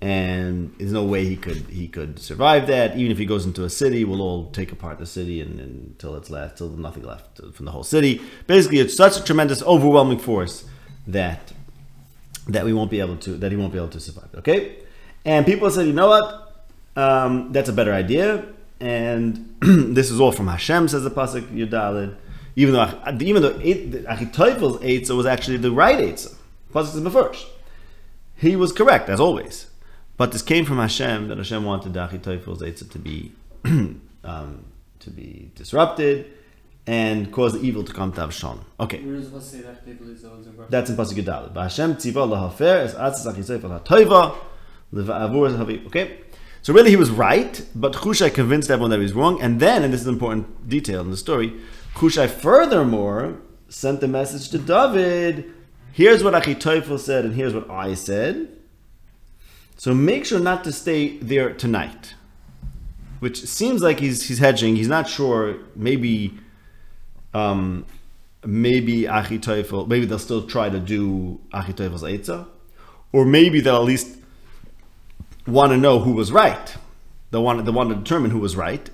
[0.00, 2.96] and there's no way he could he could survive that.
[2.96, 5.88] Even if he goes into a city, we'll all take apart the city and, and
[5.88, 8.20] until it's left, till nothing left from the whole city.
[8.46, 10.64] Basically, it's such a tremendous, overwhelming force
[11.06, 11.52] that
[12.48, 14.28] that we won't be able to that he won't be able to survive.
[14.36, 14.76] Okay,
[15.24, 16.66] and people said, you know what?
[16.94, 18.46] Um, that's a better idea.
[18.78, 22.16] And this is all from Hashem, says the pasuk Yudalid
[22.56, 26.34] even though even though Achitophel's eitzah was actually the right eitzah,
[26.72, 27.46] pasuk is first.
[28.34, 29.70] He was correct as always,
[30.16, 33.32] but this came from Hashem that Hashem wanted Achitophel's eitzah to be
[33.64, 34.64] um,
[35.00, 36.32] to be disrupted
[36.86, 38.60] and cause the evil to come to Avshalom.
[38.80, 39.00] Okay.
[39.02, 41.54] Where does say that Achitophel is the one That's in pasuk Yudalid.
[41.54, 44.34] Hashem tziva lahafer es atzas Achitophel hatoiva
[44.94, 45.86] leva'avur havi.
[45.86, 46.20] Okay.
[46.62, 49.40] So really, he was right, but Chushai convinced everyone that he was wrong.
[49.40, 51.52] And then, and this is an important detail in the story,
[51.96, 55.52] Hushai furthermore sent the message to David.
[55.92, 58.48] Here's what Achitophel said, and here's what I said.
[59.76, 62.14] So make sure not to stay there tonight.
[63.20, 64.76] which seems like he's he's hedging.
[64.76, 65.56] He's not sure.
[65.74, 66.38] Maybe,
[67.34, 67.86] um,
[68.44, 69.88] maybe Achitophel.
[69.88, 72.46] Maybe they'll still try to do Achitophel's Eitzah,
[73.12, 74.18] or maybe they'll at least
[75.46, 76.76] want to know who was right.
[77.30, 78.90] They want they want to determine who was right.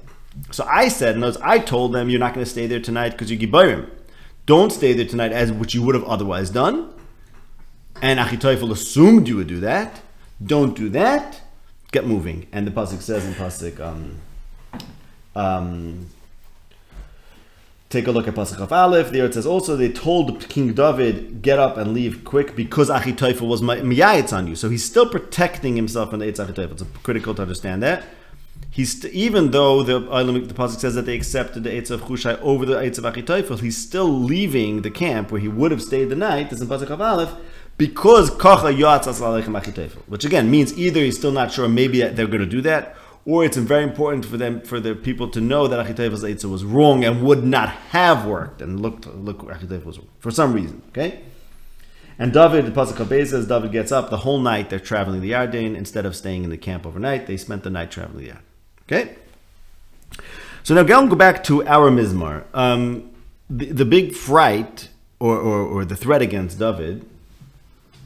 [0.51, 3.31] So I said, and I told them, you're not going to stay there tonight because
[3.31, 3.89] you're gibayim.
[4.47, 6.93] Don't stay there tonight as which you would have otherwise done.
[8.01, 10.01] And Achitophel assumed you would do that.
[10.45, 11.41] Don't do that.
[11.93, 12.47] Get moving.
[12.51, 14.17] And the pasuk says in pasuk, um,
[15.37, 16.09] um,
[17.91, 19.11] take a look at pasuk of Aleph.
[19.11, 23.47] There it says also they told King David get up and leave quick because Achitophel
[23.47, 24.57] was miyayitz on you.
[24.57, 26.73] So he's still protecting himself from the Eitz Achitophel.
[26.73, 28.05] It's critical to understand that.
[28.73, 32.65] He's even though the the pasuk says that they accepted the Eitz of Chushai over
[32.65, 36.17] the Eitz of Achitophel, he's still leaving the camp where he would have stayed the
[36.17, 36.49] night.
[36.49, 37.35] This is in pasuk of Aleph
[37.77, 42.27] because Kacha Yotzas Aleichem Achitophel, which again means either he's still not sure, maybe they're
[42.27, 45.69] going to do that, or it's very important for them for the people to know
[45.69, 49.99] that Achitophel's Eitzah was wrong and would not have worked, and look look Achitophel was
[49.99, 50.81] wrong, for some reason.
[50.89, 51.21] Okay.
[52.19, 54.71] And David, the Pasuk says, David gets up the whole night.
[54.71, 57.27] They're traveling the Yarden instead of staying in the camp overnight.
[57.27, 58.52] They spent the night traveling the Yarden.
[58.93, 59.17] Okay.
[60.65, 62.45] So now go back to our Mizmar.
[62.53, 63.11] Um,
[63.49, 67.09] the, the big fright or, or, or the threat against David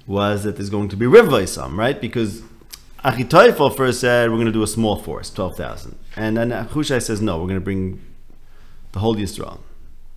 [0.07, 2.01] was that there's going to be Rivvaisam, right?
[2.01, 2.43] Because
[3.05, 5.99] Achitophel first said we're going to do a small force, 12,000.
[6.15, 8.01] And then Hushai says, no, we're going to bring
[8.93, 9.59] the whole Yisrael.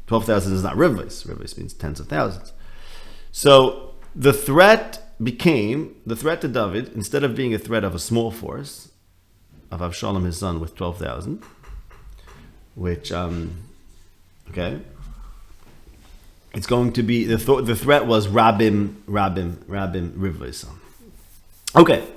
[0.06, 1.26] 12,000 is not Rivvais.
[1.26, 2.54] Rivvais means tens of thousands.
[3.32, 8.00] So the threat became, the threat to David, instead of being a threat of a
[8.00, 8.90] small force,
[9.72, 11.44] of Avshalom, his son, with 12,000,
[12.76, 13.56] which, um,
[14.50, 14.80] okay,
[16.54, 20.76] it's going to be the th- the threat was Rabim Rabim Rabim Rivvaisam.
[21.76, 22.08] Okay,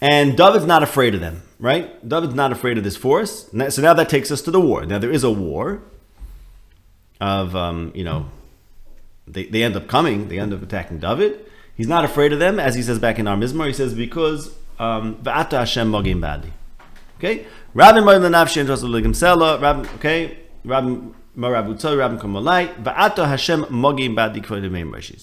[0.00, 2.06] and David's not afraid of them, right?
[2.06, 3.48] David's not afraid of this force.
[3.70, 4.84] So now that takes us to the war.
[4.84, 5.82] Now there is a war
[7.20, 8.26] of um, you know
[9.26, 11.46] they, they end up coming, they end up attacking David.
[11.74, 13.66] He's not afraid of them, as he says back in our Mizmor.
[13.66, 16.52] He says because um, Hashem Mogim Badi.
[17.20, 19.60] Okay, Rabbi Moed Lenavshi and Ligim Sela.
[19.60, 21.46] Rabbi okay, Rabbi so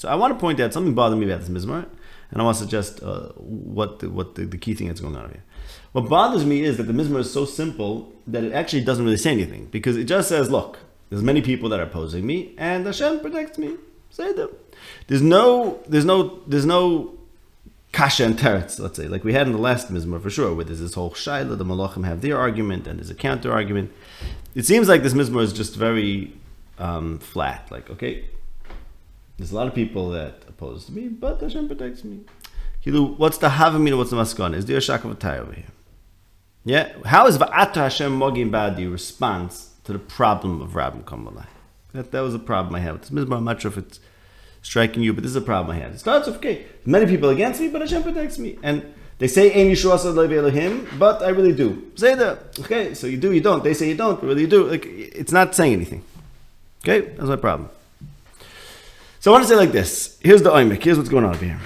[0.07, 1.85] I want to point out something bothered me about this mizmar,
[2.31, 5.15] and I want to suggest uh, what the, what the, the, key thing that's going
[5.15, 5.43] on here.
[5.91, 9.17] What bothers me is that the mizmar is so simple that it actually doesn't really
[9.17, 10.77] say anything because it just says, "Look,
[11.09, 13.75] there's many people that are opposing me, and Hashem protects me."
[14.09, 14.49] Say them.
[15.07, 17.16] There's no, there's no, there's no
[17.97, 20.63] kasha and teretz, let's say, like we had in the last mizmar for sure, where
[20.63, 23.91] there's this whole shaila, the malachim have their argument, and there's a counter argument.
[24.53, 26.33] It seems like this mizmor is just very
[26.77, 27.71] um, flat.
[27.71, 28.25] Like, okay,
[29.37, 32.19] there's a lot of people that oppose to me, but Hashem protects me.
[32.85, 33.97] Hilu, what's the havamina?
[33.97, 34.53] What's the maskon?
[34.53, 35.71] Is there a shakavatay over here?
[36.65, 41.47] Yeah, how is va'ata Hashem mogim badi response to the problem of Rabbi Kamalai?
[41.93, 43.37] That that was a problem I had with this mizmor.
[43.37, 43.99] I'm not sure if it's
[44.67, 45.93] striking you, but this is a problem I had.
[45.93, 48.83] It starts with okay, many people against me, but Hashem protects me, and
[49.17, 51.89] they say Ein Yeshua Elohim, but I really do.
[51.95, 52.59] Say that.
[52.59, 53.63] Okay, so you do, you don't.
[53.63, 54.65] They say you don't, but really you do.
[54.65, 56.03] Like it's not saying anything.
[56.83, 57.69] Okay, that's my problem.
[59.21, 60.19] So I want to say like this.
[60.21, 60.83] Here's the oimik.
[60.83, 61.59] Here's what's going on over here.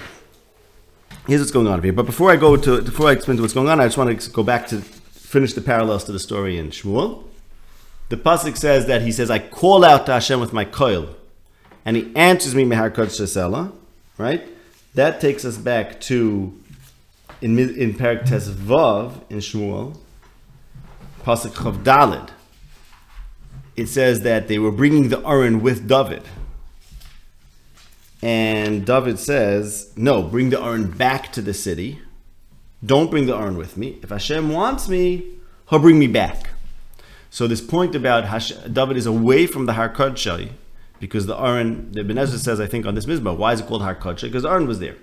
[1.28, 1.94] Here's what's going on over here.
[1.94, 4.10] But before I go to before I explain to what's going on, I just want
[4.22, 7.24] to go back to finish the parallels to the story in Shmuel.
[8.10, 11.16] The pasuk says that he says, "I call out to Hashem with my coil,
[11.86, 13.72] and He answers me mehar shesela."
[14.17, 14.48] Right.
[14.94, 16.54] That takes us back to
[17.41, 19.98] in in Perak Vav in Shmuel,
[21.24, 22.30] pasuk Chav Dalid,
[23.76, 26.24] it says that they were bringing the Aron with David,
[28.22, 32.00] and David says, "No, bring the Aron back to the city.
[32.86, 33.98] Don't bring the Aron with me.
[34.04, 35.26] If Hashem wants me,
[35.70, 36.50] He'll bring me back."
[37.30, 40.50] So this point about Hash- David is away from the Har Kodesh
[41.02, 43.82] because the Aron, the Ben says, I think on this Mizbah, why is it called
[43.82, 44.22] Har Kodesh?
[44.22, 44.96] Because Aron was there.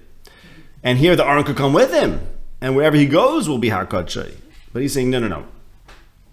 [0.84, 2.20] And here the Aron could come with him.
[2.60, 4.32] And wherever he goes will be Har Kodesh.
[4.72, 5.46] But he's saying, no, no, no.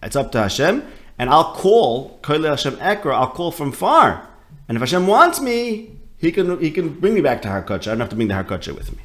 [0.04, 0.84] It's up to Hashem.
[1.18, 4.28] And I'll call, Koile Hashem Ekra, I'll call from far.
[4.70, 7.88] And if Hashem wants me, he can, he can bring me back to Har Kodesh.
[7.88, 9.02] I don't have to bring the Har Kodesh with me.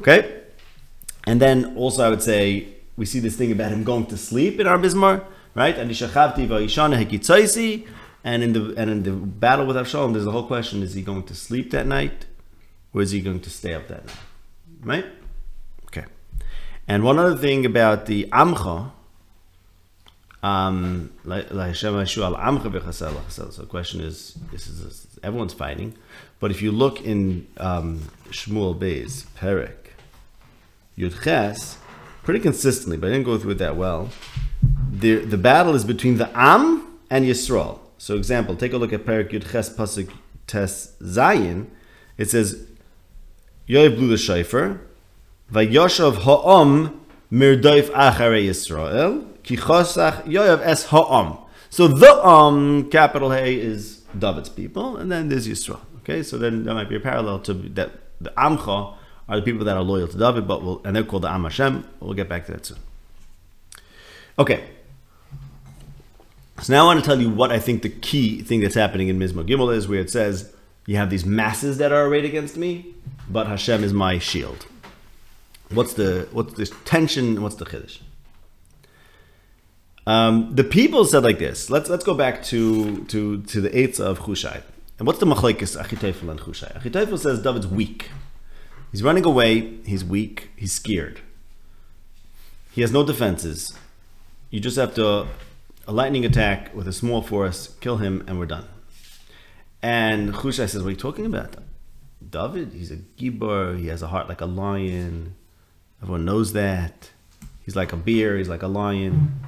[0.00, 0.40] Okay?
[1.24, 4.58] And then also I would say, we see this thing about him going to sleep
[4.58, 5.22] in our Mizmor,
[5.54, 5.76] right?
[5.76, 5.90] And
[8.22, 11.02] and in the and in the battle with Avshalom, there's the whole question: Is he
[11.02, 12.26] going to sleep that night,
[12.92, 14.16] or is he going to stay up that night?
[14.82, 15.06] Right?
[15.86, 16.04] Okay.
[16.86, 18.92] And one other thing about the Amcha,
[20.42, 25.94] um, so the question is, this is everyone's fighting,
[26.38, 29.74] but if you look in um, Shmuel Beis Perek
[30.96, 31.78] Yud Ches,
[32.22, 34.08] pretty consistently, but I didn't go through it that well.
[34.90, 37.78] the the battle is between the Am and Yisrael.
[38.00, 40.10] So, example, take a look at Perek Yud Ches Pasuk
[40.46, 41.66] Tes Zayin.
[42.16, 42.66] It says,
[43.68, 44.80] Yoav blew the shofar,
[45.52, 46.98] Vayoshav Ha'am
[47.30, 51.36] mirdoif acharei Yisrael, ki chosach Yoav es Ha'am.
[51.68, 55.80] So the Am, capital A, is David's people, and then there's Yisrael.
[55.98, 58.94] Okay, so then there might be a parallel to that the Amcha
[59.28, 61.42] are the people that are loyal to David, but we'll, and they're called the Am
[61.42, 61.86] Hashem.
[62.00, 62.78] We'll get back to that soon.
[64.38, 64.64] Okay.
[66.62, 69.08] So now I want to tell you what I think the key thing that's happening
[69.08, 70.52] in Mizmor Gimel is, where it says
[70.86, 72.94] you have these masses that are arrayed against me,
[73.30, 74.66] but Hashem is my shield.
[75.70, 77.42] What's the what's the tension?
[77.42, 78.00] What's the chiddush?
[80.06, 81.70] Um, the people said like this.
[81.70, 84.62] Let's let's go back to to to the eights of Hushai.
[84.98, 86.72] And what's the machlekes Achitofel and Hushai?
[86.76, 88.10] Achitofel says David's weak.
[88.90, 89.78] He's running away.
[89.86, 90.50] He's weak.
[90.56, 91.20] He's scared.
[92.72, 93.72] He has no defenses.
[94.50, 95.28] You just have to
[95.90, 98.64] a lightning attack with a small force, kill him, and we're done.
[99.82, 101.56] And Hushai says, "What are you talking about?
[102.30, 102.72] David?
[102.72, 103.76] He's a gibor.
[103.76, 105.34] He has a heart like a lion.
[106.00, 107.10] Everyone knows that.
[107.64, 108.38] He's like a bear.
[108.38, 109.40] He's like a lion.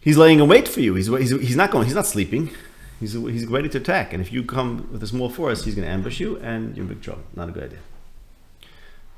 [0.00, 0.94] He's laying in wait for you.
[0.94, 1.84] He's, he's, he's not going.
[1.84, 2.50] He's not sleeping.
[2.98, 4.14] He's, he's ready to attack.
[4.14, 6.84] And if you come with a small force, he's going to ambush you, and you're
[6.84, 7.24] in big trouble.
[7.34, 7.80] Not a good idea.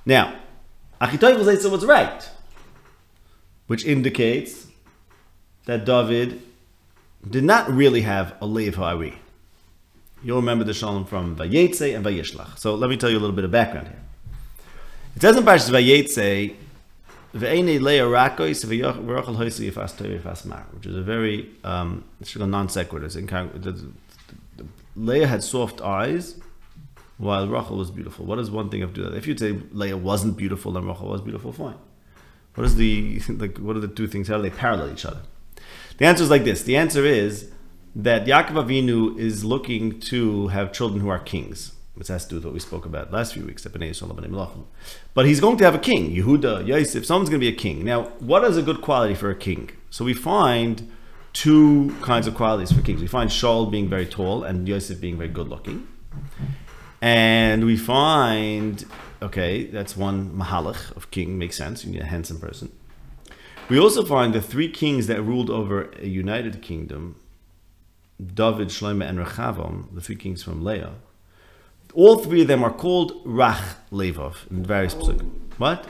[0.04, 0.36] Now,
[1.00, 2.28] Achitophel says what's right,
[3.68, 4.67] which indicates
[5.68, 6.40] that David
[7.28, 9.18] did not really have a Leiv Ha'ari.
[10.22, 12.58] You'll remember the Shalom from Vayetze and Vayishlach.
[12.58, 14.00] So let me tell you a little bit of background here.
[15.14, 16.54] It says in Parshas Vayetze,
[20.72, 22.02] which is a very um,
[22.38, 23.10] non sequitur.
[24.96, 26.36] Leah had soft eyes,
[27.18, 28.24] while Rachel was beautiful.
[28.24, 29.14] What is one thing of do that?
[29.14, 31.76] If you'd say Leah wasn't beautiful and Rachel was beautiful, fine.
[32.54, 33.58] What is the like?
[33.58, 34.28] What are the two things?
[34.28, 35.20] How do they parallel each other?
[35.98, 36.62] The answer is like this.
[36.62, 37.50] The answer is
[37.94, 41.72] that Yaakov Avinu is looking to have children who are kings.
[41.94, 43.66] Which has to do with what we spoke about last few weeks.
[43.66, 43.82] But
[45.26, 47.04] he's going to have a king, Yehuda, Yosef.
[47.04, 47.84] Someone's going to be a king.
[47.84, 49.70] Now, what is a good quality for a king?
[49.90, 50.88] So we find
[51.32, 53.00] two kinds of qualities for kings.
[53.00, 55.88] We find Shaul being very tall and Yosef being very good looking.
[57.02, 58.84] And we find,
[59.20, 61.84] okay, that's one mahalach of king, makes sense.
[61.84, 62.70] You need a handsome person.
[63.68, 67.16] We also find the three kings that ruled over a united kingdom,
[68.18, 70.94] David, Shlomo, and Rechavam, the three kings from Leah.
[71.94, 75.30] All three of them are called Rach Levov in various psukim.
[75.58, 75.86] What?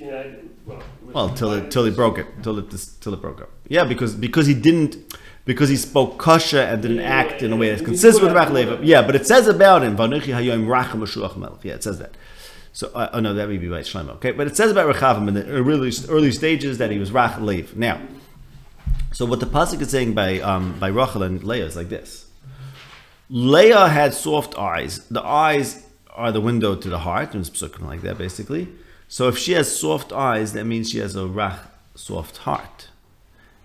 [0.00, 3.50] Well, Well, till it till it broke it, till it till it broke up.
[3.68, 7.56] Yeah, because because he didn't because he spoke kosher and didn't Yeah, act in a
[7.56, 8.80] way that's consistent with Rach Levov.
[8.82, 11.64] Yeah, but it says about him, Vanuchi Hayoim Rachem Mashuach Melech.
[11.64, 12.12] Yeah, it says that.
[12.76, 14.10] So, uh, oh no, that would be by Shlomo.
[14.16, 17.40] Okay, but it says about Rechavam in the really early stages that he was Rach
[17.40, 17.74] Lev.
[17.74, 18.02] Now,
[19.12, 22.26] so what the pasuk is saying by um, by Rachel and Leah is like this:
[23.30, 25.08] Leah had soft eyes.
[25.08, 28.68] The eyes are the window to the heart, and it's like that, basically.
[29.08, 31.60] So if she has soft eyes, that means she has a rach,
[31.94, 32.88] soft heart.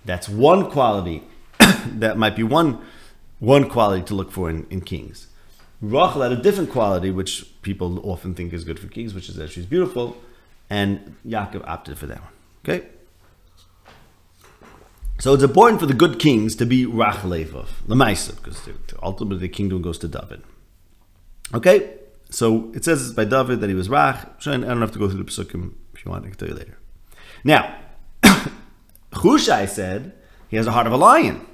[0.05, 1.23] That's one quality.
[1.59, 2.79] that might be one
[3.39, 5.27] one quality to look for in, in kings.
[5.81, 9.35] Rachel had a different quality, which people often think is good for kings, which is
[9.35, 10.15] that she's beautiful,
[10.69, 12.33] and Yaakov opted for that one.
[12.63, 12.87] Okay.
[15.19, 18.67] So it's important for the good kings to be Rach Levov, Lemaisa, because
[19.03, 20.41] ultimately the kingdom goes to David.
[21.53, 21.95] Okay,
[22.29, 24.47] so it says by David that he was Rach.
[24.47, 26.25] I don't have to go through the psukim if you want.
[26.25, 26.77] I can tell you later.
[27.43, 27.75] Now,
[29.13, 30.13] Hushai said
[30.47, 31.45] he has a heart of a lion.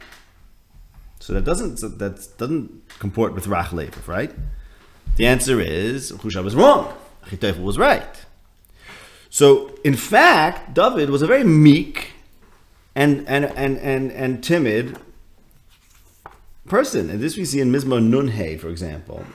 [1.28, 4.32] So that doesn't that doesn't comport with Rach Levov, right?
[5.18, 6.94] The answer is Hushai was wrong.
[7.26, 8.26] Achitophel was right.
[9.30, 12.12] So in fact, David was a very meek
[12.96, 15.00] and and and and, and timid
[16.66, 17.10] person.
[17.10, 19.26] And this we see in Mizmor Nunhe, for example,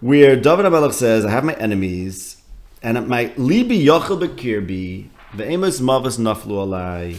[0.00, 2.42] where David HaMelech says, "I have my enemies,
[2.82, 7.18] and my libi yochel bekirbi, ve'emus mavas naflu alai,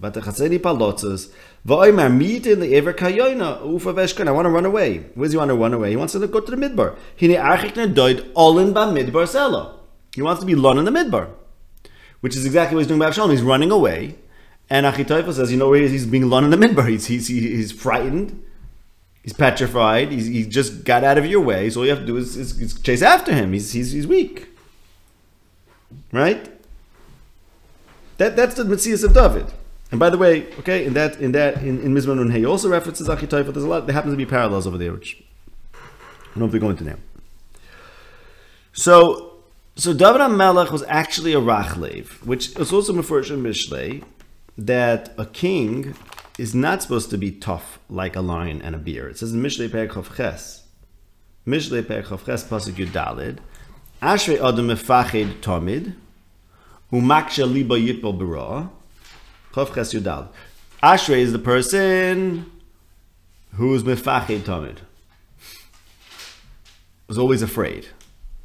[0.00, 1.30] varad yavoy bi, v'atachaseni palotzas,
[1.66, 4.98] v'oimer mitin le'ever kayoina, ufa veshkan, I want to run away.
[5.14, 5.90] Where does he want to run away?
[5.90, 6.96] He wants to go to the midbar.
[7.16, 9.74] He Hine archik doid olin ba midbar selo.
[10.14, 11.28] He wants to be lon in the midbar
[12.20, 13.30] which is exactly what he's doing by Absalom.
[13.30, 14.16] He's running away,
[14.68, 15.88] and Achitophel says, "You know where he?
[15.88, 16.88] He's being lun in the midbar.
[16.88, 18.42] He's he's he's frightened.
[19.22, 20.10] He's petrified.
[20.10, 21.68] He's, he just got out of your way.
[21.70, 23.52] So all you have to do is, is, is chase after him.
[23.52, 24.48] He's he's he's weak,
[26.12, 26.50] right?
[28.16, 29.46] That that's the Matthias of David.
[29.90, 32.68] And by the way, okay, in that in that in, in Mizmor Nun he also
[32.68, 33.52] references Achitophel.
[33.52, 33.86] There's a lot.
[33.86, 35.22] There happens to be parallels over there, which
[35.74, 35.78] I
[36.34, 36.96] don't know if we go into now.
[38.72, 39.28] So
[39.78, 44.02] So David HaMelech was actually a Rachlev, which is also Mefurish in Mishlei,
[44.56, 45.94] that a king
[46.36, 49.08] is not supposed to be tough like a lion and a bear.
[49.08, 50.64] It says in Mishlei Perek Chav Ches,
[51.46, 53.38] Mishlei Perek Chav Ches Pasuk Yud Dalid,
[54.02, 55.94] Ashrei Adam Mefached Tomid,
[56.92, 58.70] Umaksha Liba Yitbol Bara,
[59.58, 60.28] Chav Ches Yud
[60.82, 62.50] Ashrei is the person
[63.54, 64.78] who is Mefached Tomid,
[67.08, 67.88] was always afraid.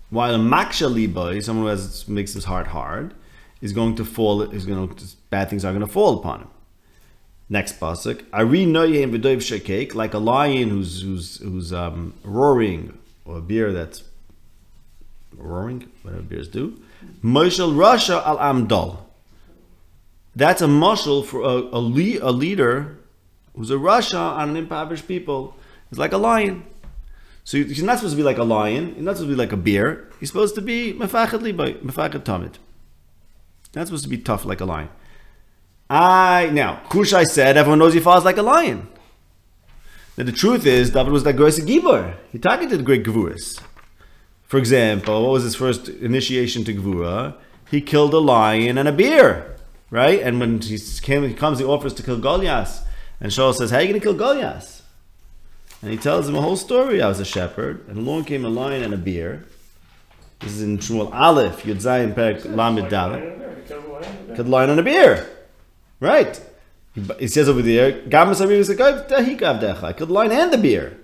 [0.10, 3.14] While a maksha liba, someone who has, makes his heart hard,
[3.62, 4.42] is going to fall.
[4.42, 6.48] Is going to bad things are going to fall upon him.
[7.50, 13.38] Next pasuk, Ari noyim v'doiv shekek, like a lion who's who's who's um, roaring, or
[13.38, 14.04] a bear that's
[15.36, 16.80] roaring, whatever bears do.
[17.24, 18.98] Moshel Rasha al Amdal.
[20.36, 22.98] That's a muscle for a, a, le- a leader
[23.56, 25.56] who's a rasha on an impoverished people.
[25.92, 26.66] It's like a lion.
[27.44, 28.96] So he's not supposed to be like a lion.
[28.96, 30.08] He's not supposed to be like a bear.
[30.20, 32.56] He's supposed to be mefached libay, mefached tamid.
[33.76, 34.90] Not supposed to be tough like a lion.
[35.90, 38.88] I now Hushai said everyone knows he falls like a lion.
[40.18, 42.16] Now the truth is David was that great gibor.
[42.32, 43.60] He targeted great gvuras.
[44.44, 47.36] For example, what was his first initiation to gvura?
[47.70, 49.53] He killed a lion and a bear,
[49.94, 50.20] right?
[50.22, 52.84] And when he came, he comes, he offers to kill Goliath,
[53.22, 54.82] and Shaul says, "How are you going to kill Goliath?"
[55.84, 57.00] And he tells him a whole story.
[57.02, 59.46] I was a shepherd, and along came a lion and a bear.
[60.40, 63.24] This is in Shmuel Aleph, Yud Zayin Perek Lamed Dalet.
[64.36, 65.30] Killed a lion and a bear,
[66.00, 66.42] right?
[66.96, 70.58] He, he says over there, "Gamas Aviv Zekav Tahikav Decha." Killed the lion and the
[70.58, 70.98] bear,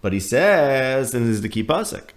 [0.00, 2.10] but he says, and this is the key pasuk.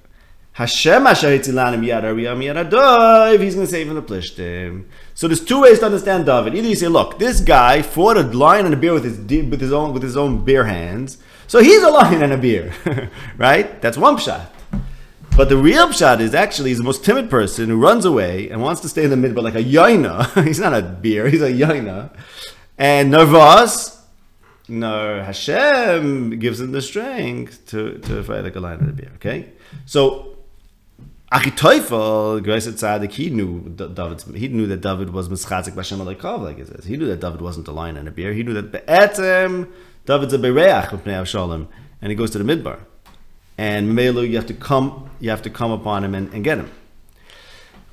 [0.53, 3.41] Hashem Asher Hitzilanim Yad Ariyam Yad Adov.
[3.41, 4.85] He's going to save him the Plishtim.
[5.15, 6.53] So there's two ways to understand David.
[6.53, 9.59] Either you say, look, this guy fought a lion and a bear with his with
[9.59, 12.71] his own with his own bare hands, so he's a lion and a bear,
[13.37, 13.81] right?
[13.81, 14.45] That's one pshat.
[15.35, 18.61] But the real pshat is actually he's the most timid person who runs away and
[18.61, 20.43] wants to stay in the middle, but like a yaina.
[20.45, 22.15] he's not a bear, he's a yaina.
[22.77, 23.99] And Nervos,
[24.67, 29.11] no, Hashem gives him the strength to, to fight like a lion and a bear.
[29.15, 29.53] Okay?
[29.85, 30.32] So
[31.33, 36.41] Achitophel, Greiset Tzadik, he knew D- David's, he knew that David was mischatzik b'Shem Aleikav,
[36.41, 36.85] like it says.
[36.85, 38.33] He knew that David wasn't a lion and a bear.
[38.33, 39.67] He knew that be'etzem
[40.05, 41.67] David's a bereach b'pnei Avshalom,
[42.03, 42.81] and he goes to the midbar.
[43.57, 46.59] And Melo, you have to come, you have to come upon him and, and get
[46.59, 46.71] him.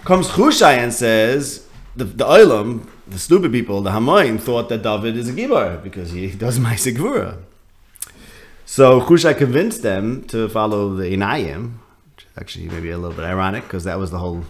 [0.05, 1.66] Comes Hushai and says,
[1.97, 6.11] the, the Olam, the stupid people, the Hamoim, thought that David is a Gibar because
[6.11, 7.38] he does Gvura.
[8.66, 11.79] So Hushai convinced them to follow the Inayim,
[12.41, 14.45] actually maybe a little bit ironic because that was the whole,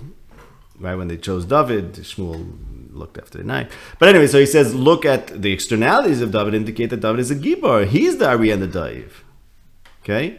[0.79, 2.57] right when they chose David, Shmuel
[2.93, 3.71] looked after the Inayim.
[3.99, 7.31] But anyway, so he says, look at the externalities of David indicate that David is
[7.31, 7.87] a Gibar.
[7.87, 9.11] He's the Ari and the Daiv.
[10.03, 10.39] Okay?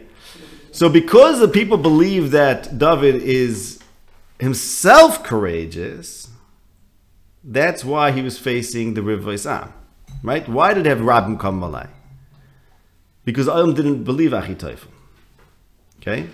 [0.70, 3.78] So because the people believe that David is
[4.38, 6.30] himself courageous,
[7.44, 9.72] that's why he was facing the river Isam.
[10.22, 10.48] Right?
[10.48, 11.88] Why did have Rabbim come Malay?
[13.24, 14.88] Because Adam didn't believe Achitophel.
[16.00, 16.28] Okay?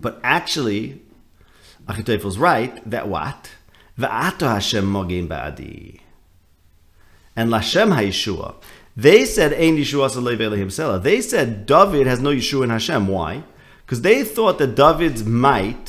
[0.00, 1.02] But actually,
[1.86, 3.50] Achitophel's right that what?
[3.98, 6.00] Va'ato Hashem mogin ba'adi.
[7.36, 8.54] And Lashem ha'yeshua.
[8.96, 11.02] They said, Ein Yeshua Salei himself.
[11.02, 13.08] They said David has no Yeshua in Hashem.
[13.08, 13.44] Why?
[13.84, 15.88] Because they thought that David's might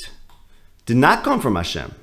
[0.85, 1.93] did not come from Hashem.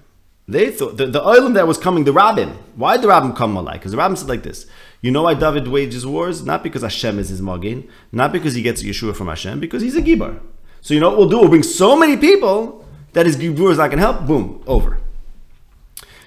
[0.46, 2.50] They thought the, the oilam that was coming, the rabbin.
[2.74, 3.74] Why did the rabbin come malai?
[3.74, 4.66] Because the rabbin said like this:
[5.02, 6.42] You know why David wages wars?
[6.42, 9.96] Not because Hashem is his magin, not because he gets Yeshua from Hashem, because he's
[9.96, 10.40] a gibar.
[10.80, 11.38] So you know what we'll do?
[11.40, 14.26] We'll bring so many people that his gibur is not going to help.
[14.26, 14.98] Boom, over.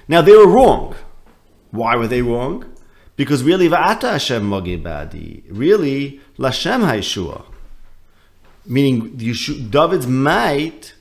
[0.08, 0.95] Now they were wrong.
[1.72, 2.66] Why were they wrong?
[3.16, 5.43] Because really, va'ata Hashem magin badi.
[5.49, 7.45] Really, lashem ha'yeshua.
[8.66, 9.18] Meaning,
[9.70, 10.93] David's might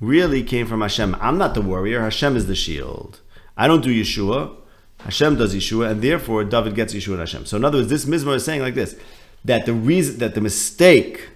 [0.00, 1.16] really came from Hashem.
[1.20, 2.00] I'm not the warrior.
[2.02, 3.20] Hashem is the shield.
[3.56, 4.56] I don't do Yeshua.
[5.00, 7.46] Hashem does Yeshua, and therefore David gets Yeshua and Hashem.
[7.46, 8.96] So in other words, this Mizmor is saying like this:
[9.44, 11.28] that the reason that the mistake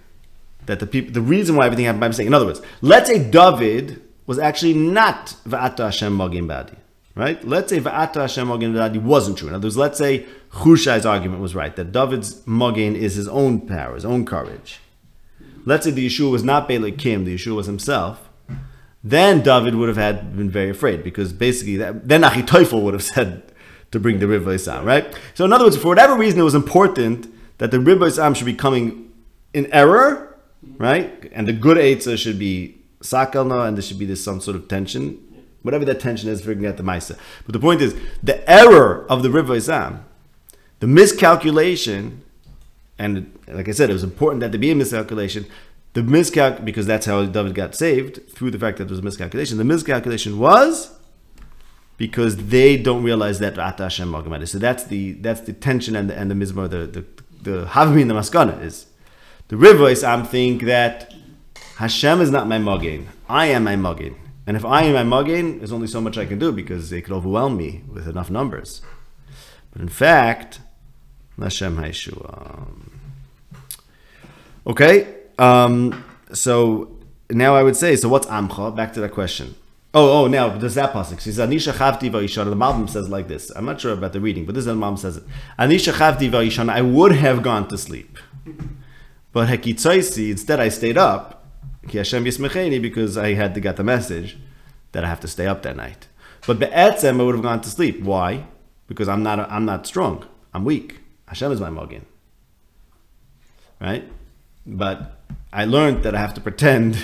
[0.66, 2.26] that the people the reason why everything happened by mistake.
[2.26, 6.76] In other words, let's say David was actually not Va'ata Hashem Magin Badi.
[7.14, 7.46] Right?
[7.46, 9.48] Let's say Va'ata Hashem Magin Badi wasn't true.
[9.48, 13.66] In other words, let's say Hushai's argument was right, that David's Magin is his own
[13.66, 14.80] power, his own courage.
[15.64, 18.28] Let's say the Yeshua was not Bela Kim, the Yeshua was himself
[19.04, 23.02] then David would have had been very afraid because basically that, then Achitophel would have
[23.14, 23.42] said
[23.90, 25.16] to bring the Ribba Isam, right?
[25.34, 28.46] So in other words, for whatever reason, it was important that the Ribba Isam should
[28.46, 29.12] be coming
[29.52, 30.33] in error,
[30.78, 31.30] right?
[31.32, 34.68] And the good Eitzah should be Sakalna and there should be this some sort of
[34.68, 35.20] tension.
[35.62, 37.16] Whatever that tension is, figuring out the Maisa.
[37.46, 40.00] But the point is, the error of the Ribba Isam,
[40.80, 42.22] the miscalculation,
[42.98, 45.46] and like I said, it was important that there be a miscalculation,
[45.94, 49.02] The miscalc because that's how David got saved through the fact that there was a
[49.02, 49.58] miscalculation.
[49.58, 50.90] The miscalculation was
[51.96, 54.46] because they don't realize that Ata Hashem.
[54.46, 57.04] So that's the that's the tension and the and the mizmor the the
[57.42, 58.86] the Havmi the Maskana is
[59.48, 60.02] the Rivos.
[60.02, 61.12] I'm think that
[61.76, 63.08] Hashem is not my Magin.
[63.28, 64.16] I am my Magin.
[64.46, 67.00] And if I am my Magin, there's only so much I can do because they
[67.00, 68.82] could overwhelm me with enough numbers.
[69.72, 70.60] But in fact,
[71.38, 72.68] Hashem Haishua.
[74.66, 76.96] Okay, um, so
[77.30, 78.74] now I would say, so what's Amcha?
[78.74, 79.54] Back to that question.
[79.96, 81.20] Oh, oh, now does that pasuk?
[81.20, 83.50] Says, "Anisha chavti va'ishana." The Malbim says like this.
[83.54, 85.24] I'm not sure about the reading, but this is how the Malbim says it.
[85.56, 88.18] "Anisha chavti va'ishana." I would have gone to sleep,
[89.34, 90.30] but hekitzaisi.
[90.30, 91.44] Instead, I stayed up.
[91.82, 94.38] Because I had to get the message
[94.92, 96.08] that I have to stay up that night.
[96.46, 98.00] But be'etzem, I would have gone to sleep.
[98.00, 98.46] Why?
[98.86, 99.38] Because I'm not.
[99.50, 100.24] I'm not strong.
[100.54, 101.00] I'm weak.
[101.26, 102.02] Hashem is my mogin.
[103.80, 104.04] Right?
[104.66, 105.18] But
[105.52, 106.96] I learned that I have to pretend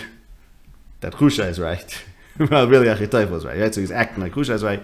[1.00, 2.02] that Kusha is right.
[2.50, 3.74] well, really, Achitophel was right, right?
[3.74, 4.82] So he's acting like Kusha is right,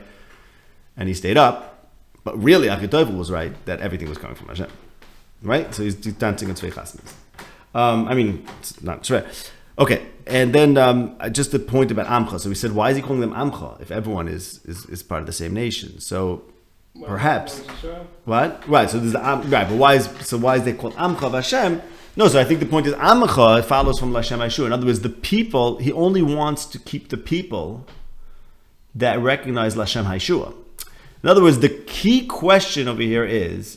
[0.97, 1.89] and he stayed up.
[2.25, 4.71] But really, Achitophel was right that everything was coming from Hashem,
[5.43, 5.73] right?
[5.75, 7.15] So he's, he's dancing in Tzvei Chasnas.
[7.77, 9.22] Um, I mean, it's not Tzvei.
[9.79, 10.99] Okay, and then um,
[11.33, 12.41] just the point about Amcha.
[12.41, 15.20] So we said, why is he calling them Amcha if everyone is is, is part
[15.20, 16.01] of the same nation?
[16.01, 16.16] So
[16.95, 17.61] Well, Perhaps.
[18.24, 18.49] what?
[18.66, 18.89] Right.
[18.91, 21.83] So there's the Am, right, but why is so why is they called Amcha Hashem?
[22.18, 24.64] No, so I think the point is Amcha follows from Lashem Ashur.
[24.64, 27.87] In other words, the people he only wants to keep the people
[28.95, 30.55] that recognize Lashem Haishua.
[31.22, 31.68] In other words, the
[31.99, 33.77] key question over here is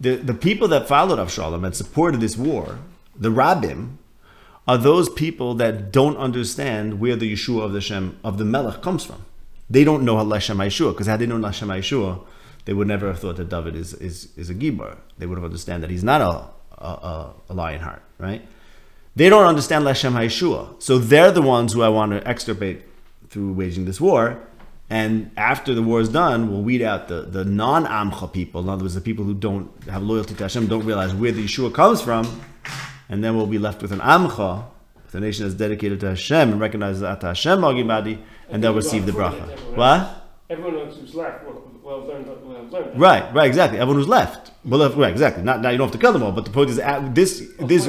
[0.00, 2.78] the, the people that followed Avshalom and supported this war,
[3.20, 3.98] the Rabbim,
[4.66, 8.82] are those people that don't understand where the Yeshua of the Shem of the Melech
[8.82, 9.24] comes from.
[9.68, 12.24] They don't know Lashem Yeshua because had they known Lashem Yeshua,
[12.64, 14.96] they would never have thought that David is is, is a Gibor.
[15.18, 16.48] They would have understand that he's not a
[16.80, 18.46] a, a, lion heart, right?
[19.14, 22.82] They don't understand Lashem Yeshua, so they're the ones who I want to extirpate
[23.28, 24.40] through waging this war.
[24.88, 28.62] And after the war is done, we'll weed out the, the non Amcha people.
[28.62, 31.44] In other words, the people who don't have loyalty to Hashem, don't realize where the
[31.44, 32.40] Yeshua comes from,
[33.10, 34.64] and then we'll be left with an Amcha,
[35.10, 39.12] the nation that's dedicated to Hashem and recognizes that Hashem Magimadi, and they'll receive the
[39.12, 39.58] bracha.
[39.74, 40.28] What?
[40.48, 42.96] Everyone else who's left, well, well done, well done.
[42.96, 43.80] Right, right, exactly.
[43.80, 44.52] Everyone who's left.
[44.64, 45.42] Well, left, right, exactly.
[45.42, 47.42] Not now you don't have to kill them all, but the point is at this
[47.58, 47.88] Well, this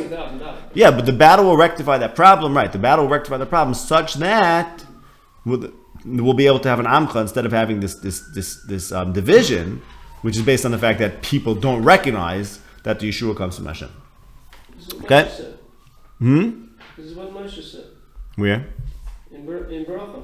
[0.73, 2.71] yeah, but the battle will rectify that problem, right?
[2.71, 4.83] The battle will rectify the problem such that
[5.45, 5.71] we'll,
[6.03, 9.13] we'll be able to have an amcha instead of having this this this this um,
[9.13, 9.83] division,
[10.23, 13.67] which is based on the fact that people don't recognize that the Yeshua comes from
[13.67, 14.00] Hashem.
[15.03, 15.53] Okay.
[16.19, 16.65] Hmm.
[16.97, 17.85] This is what Moshe said
[18.35, 18.67] Where?
[19.31, 20.23] in, Ber- in Bracha.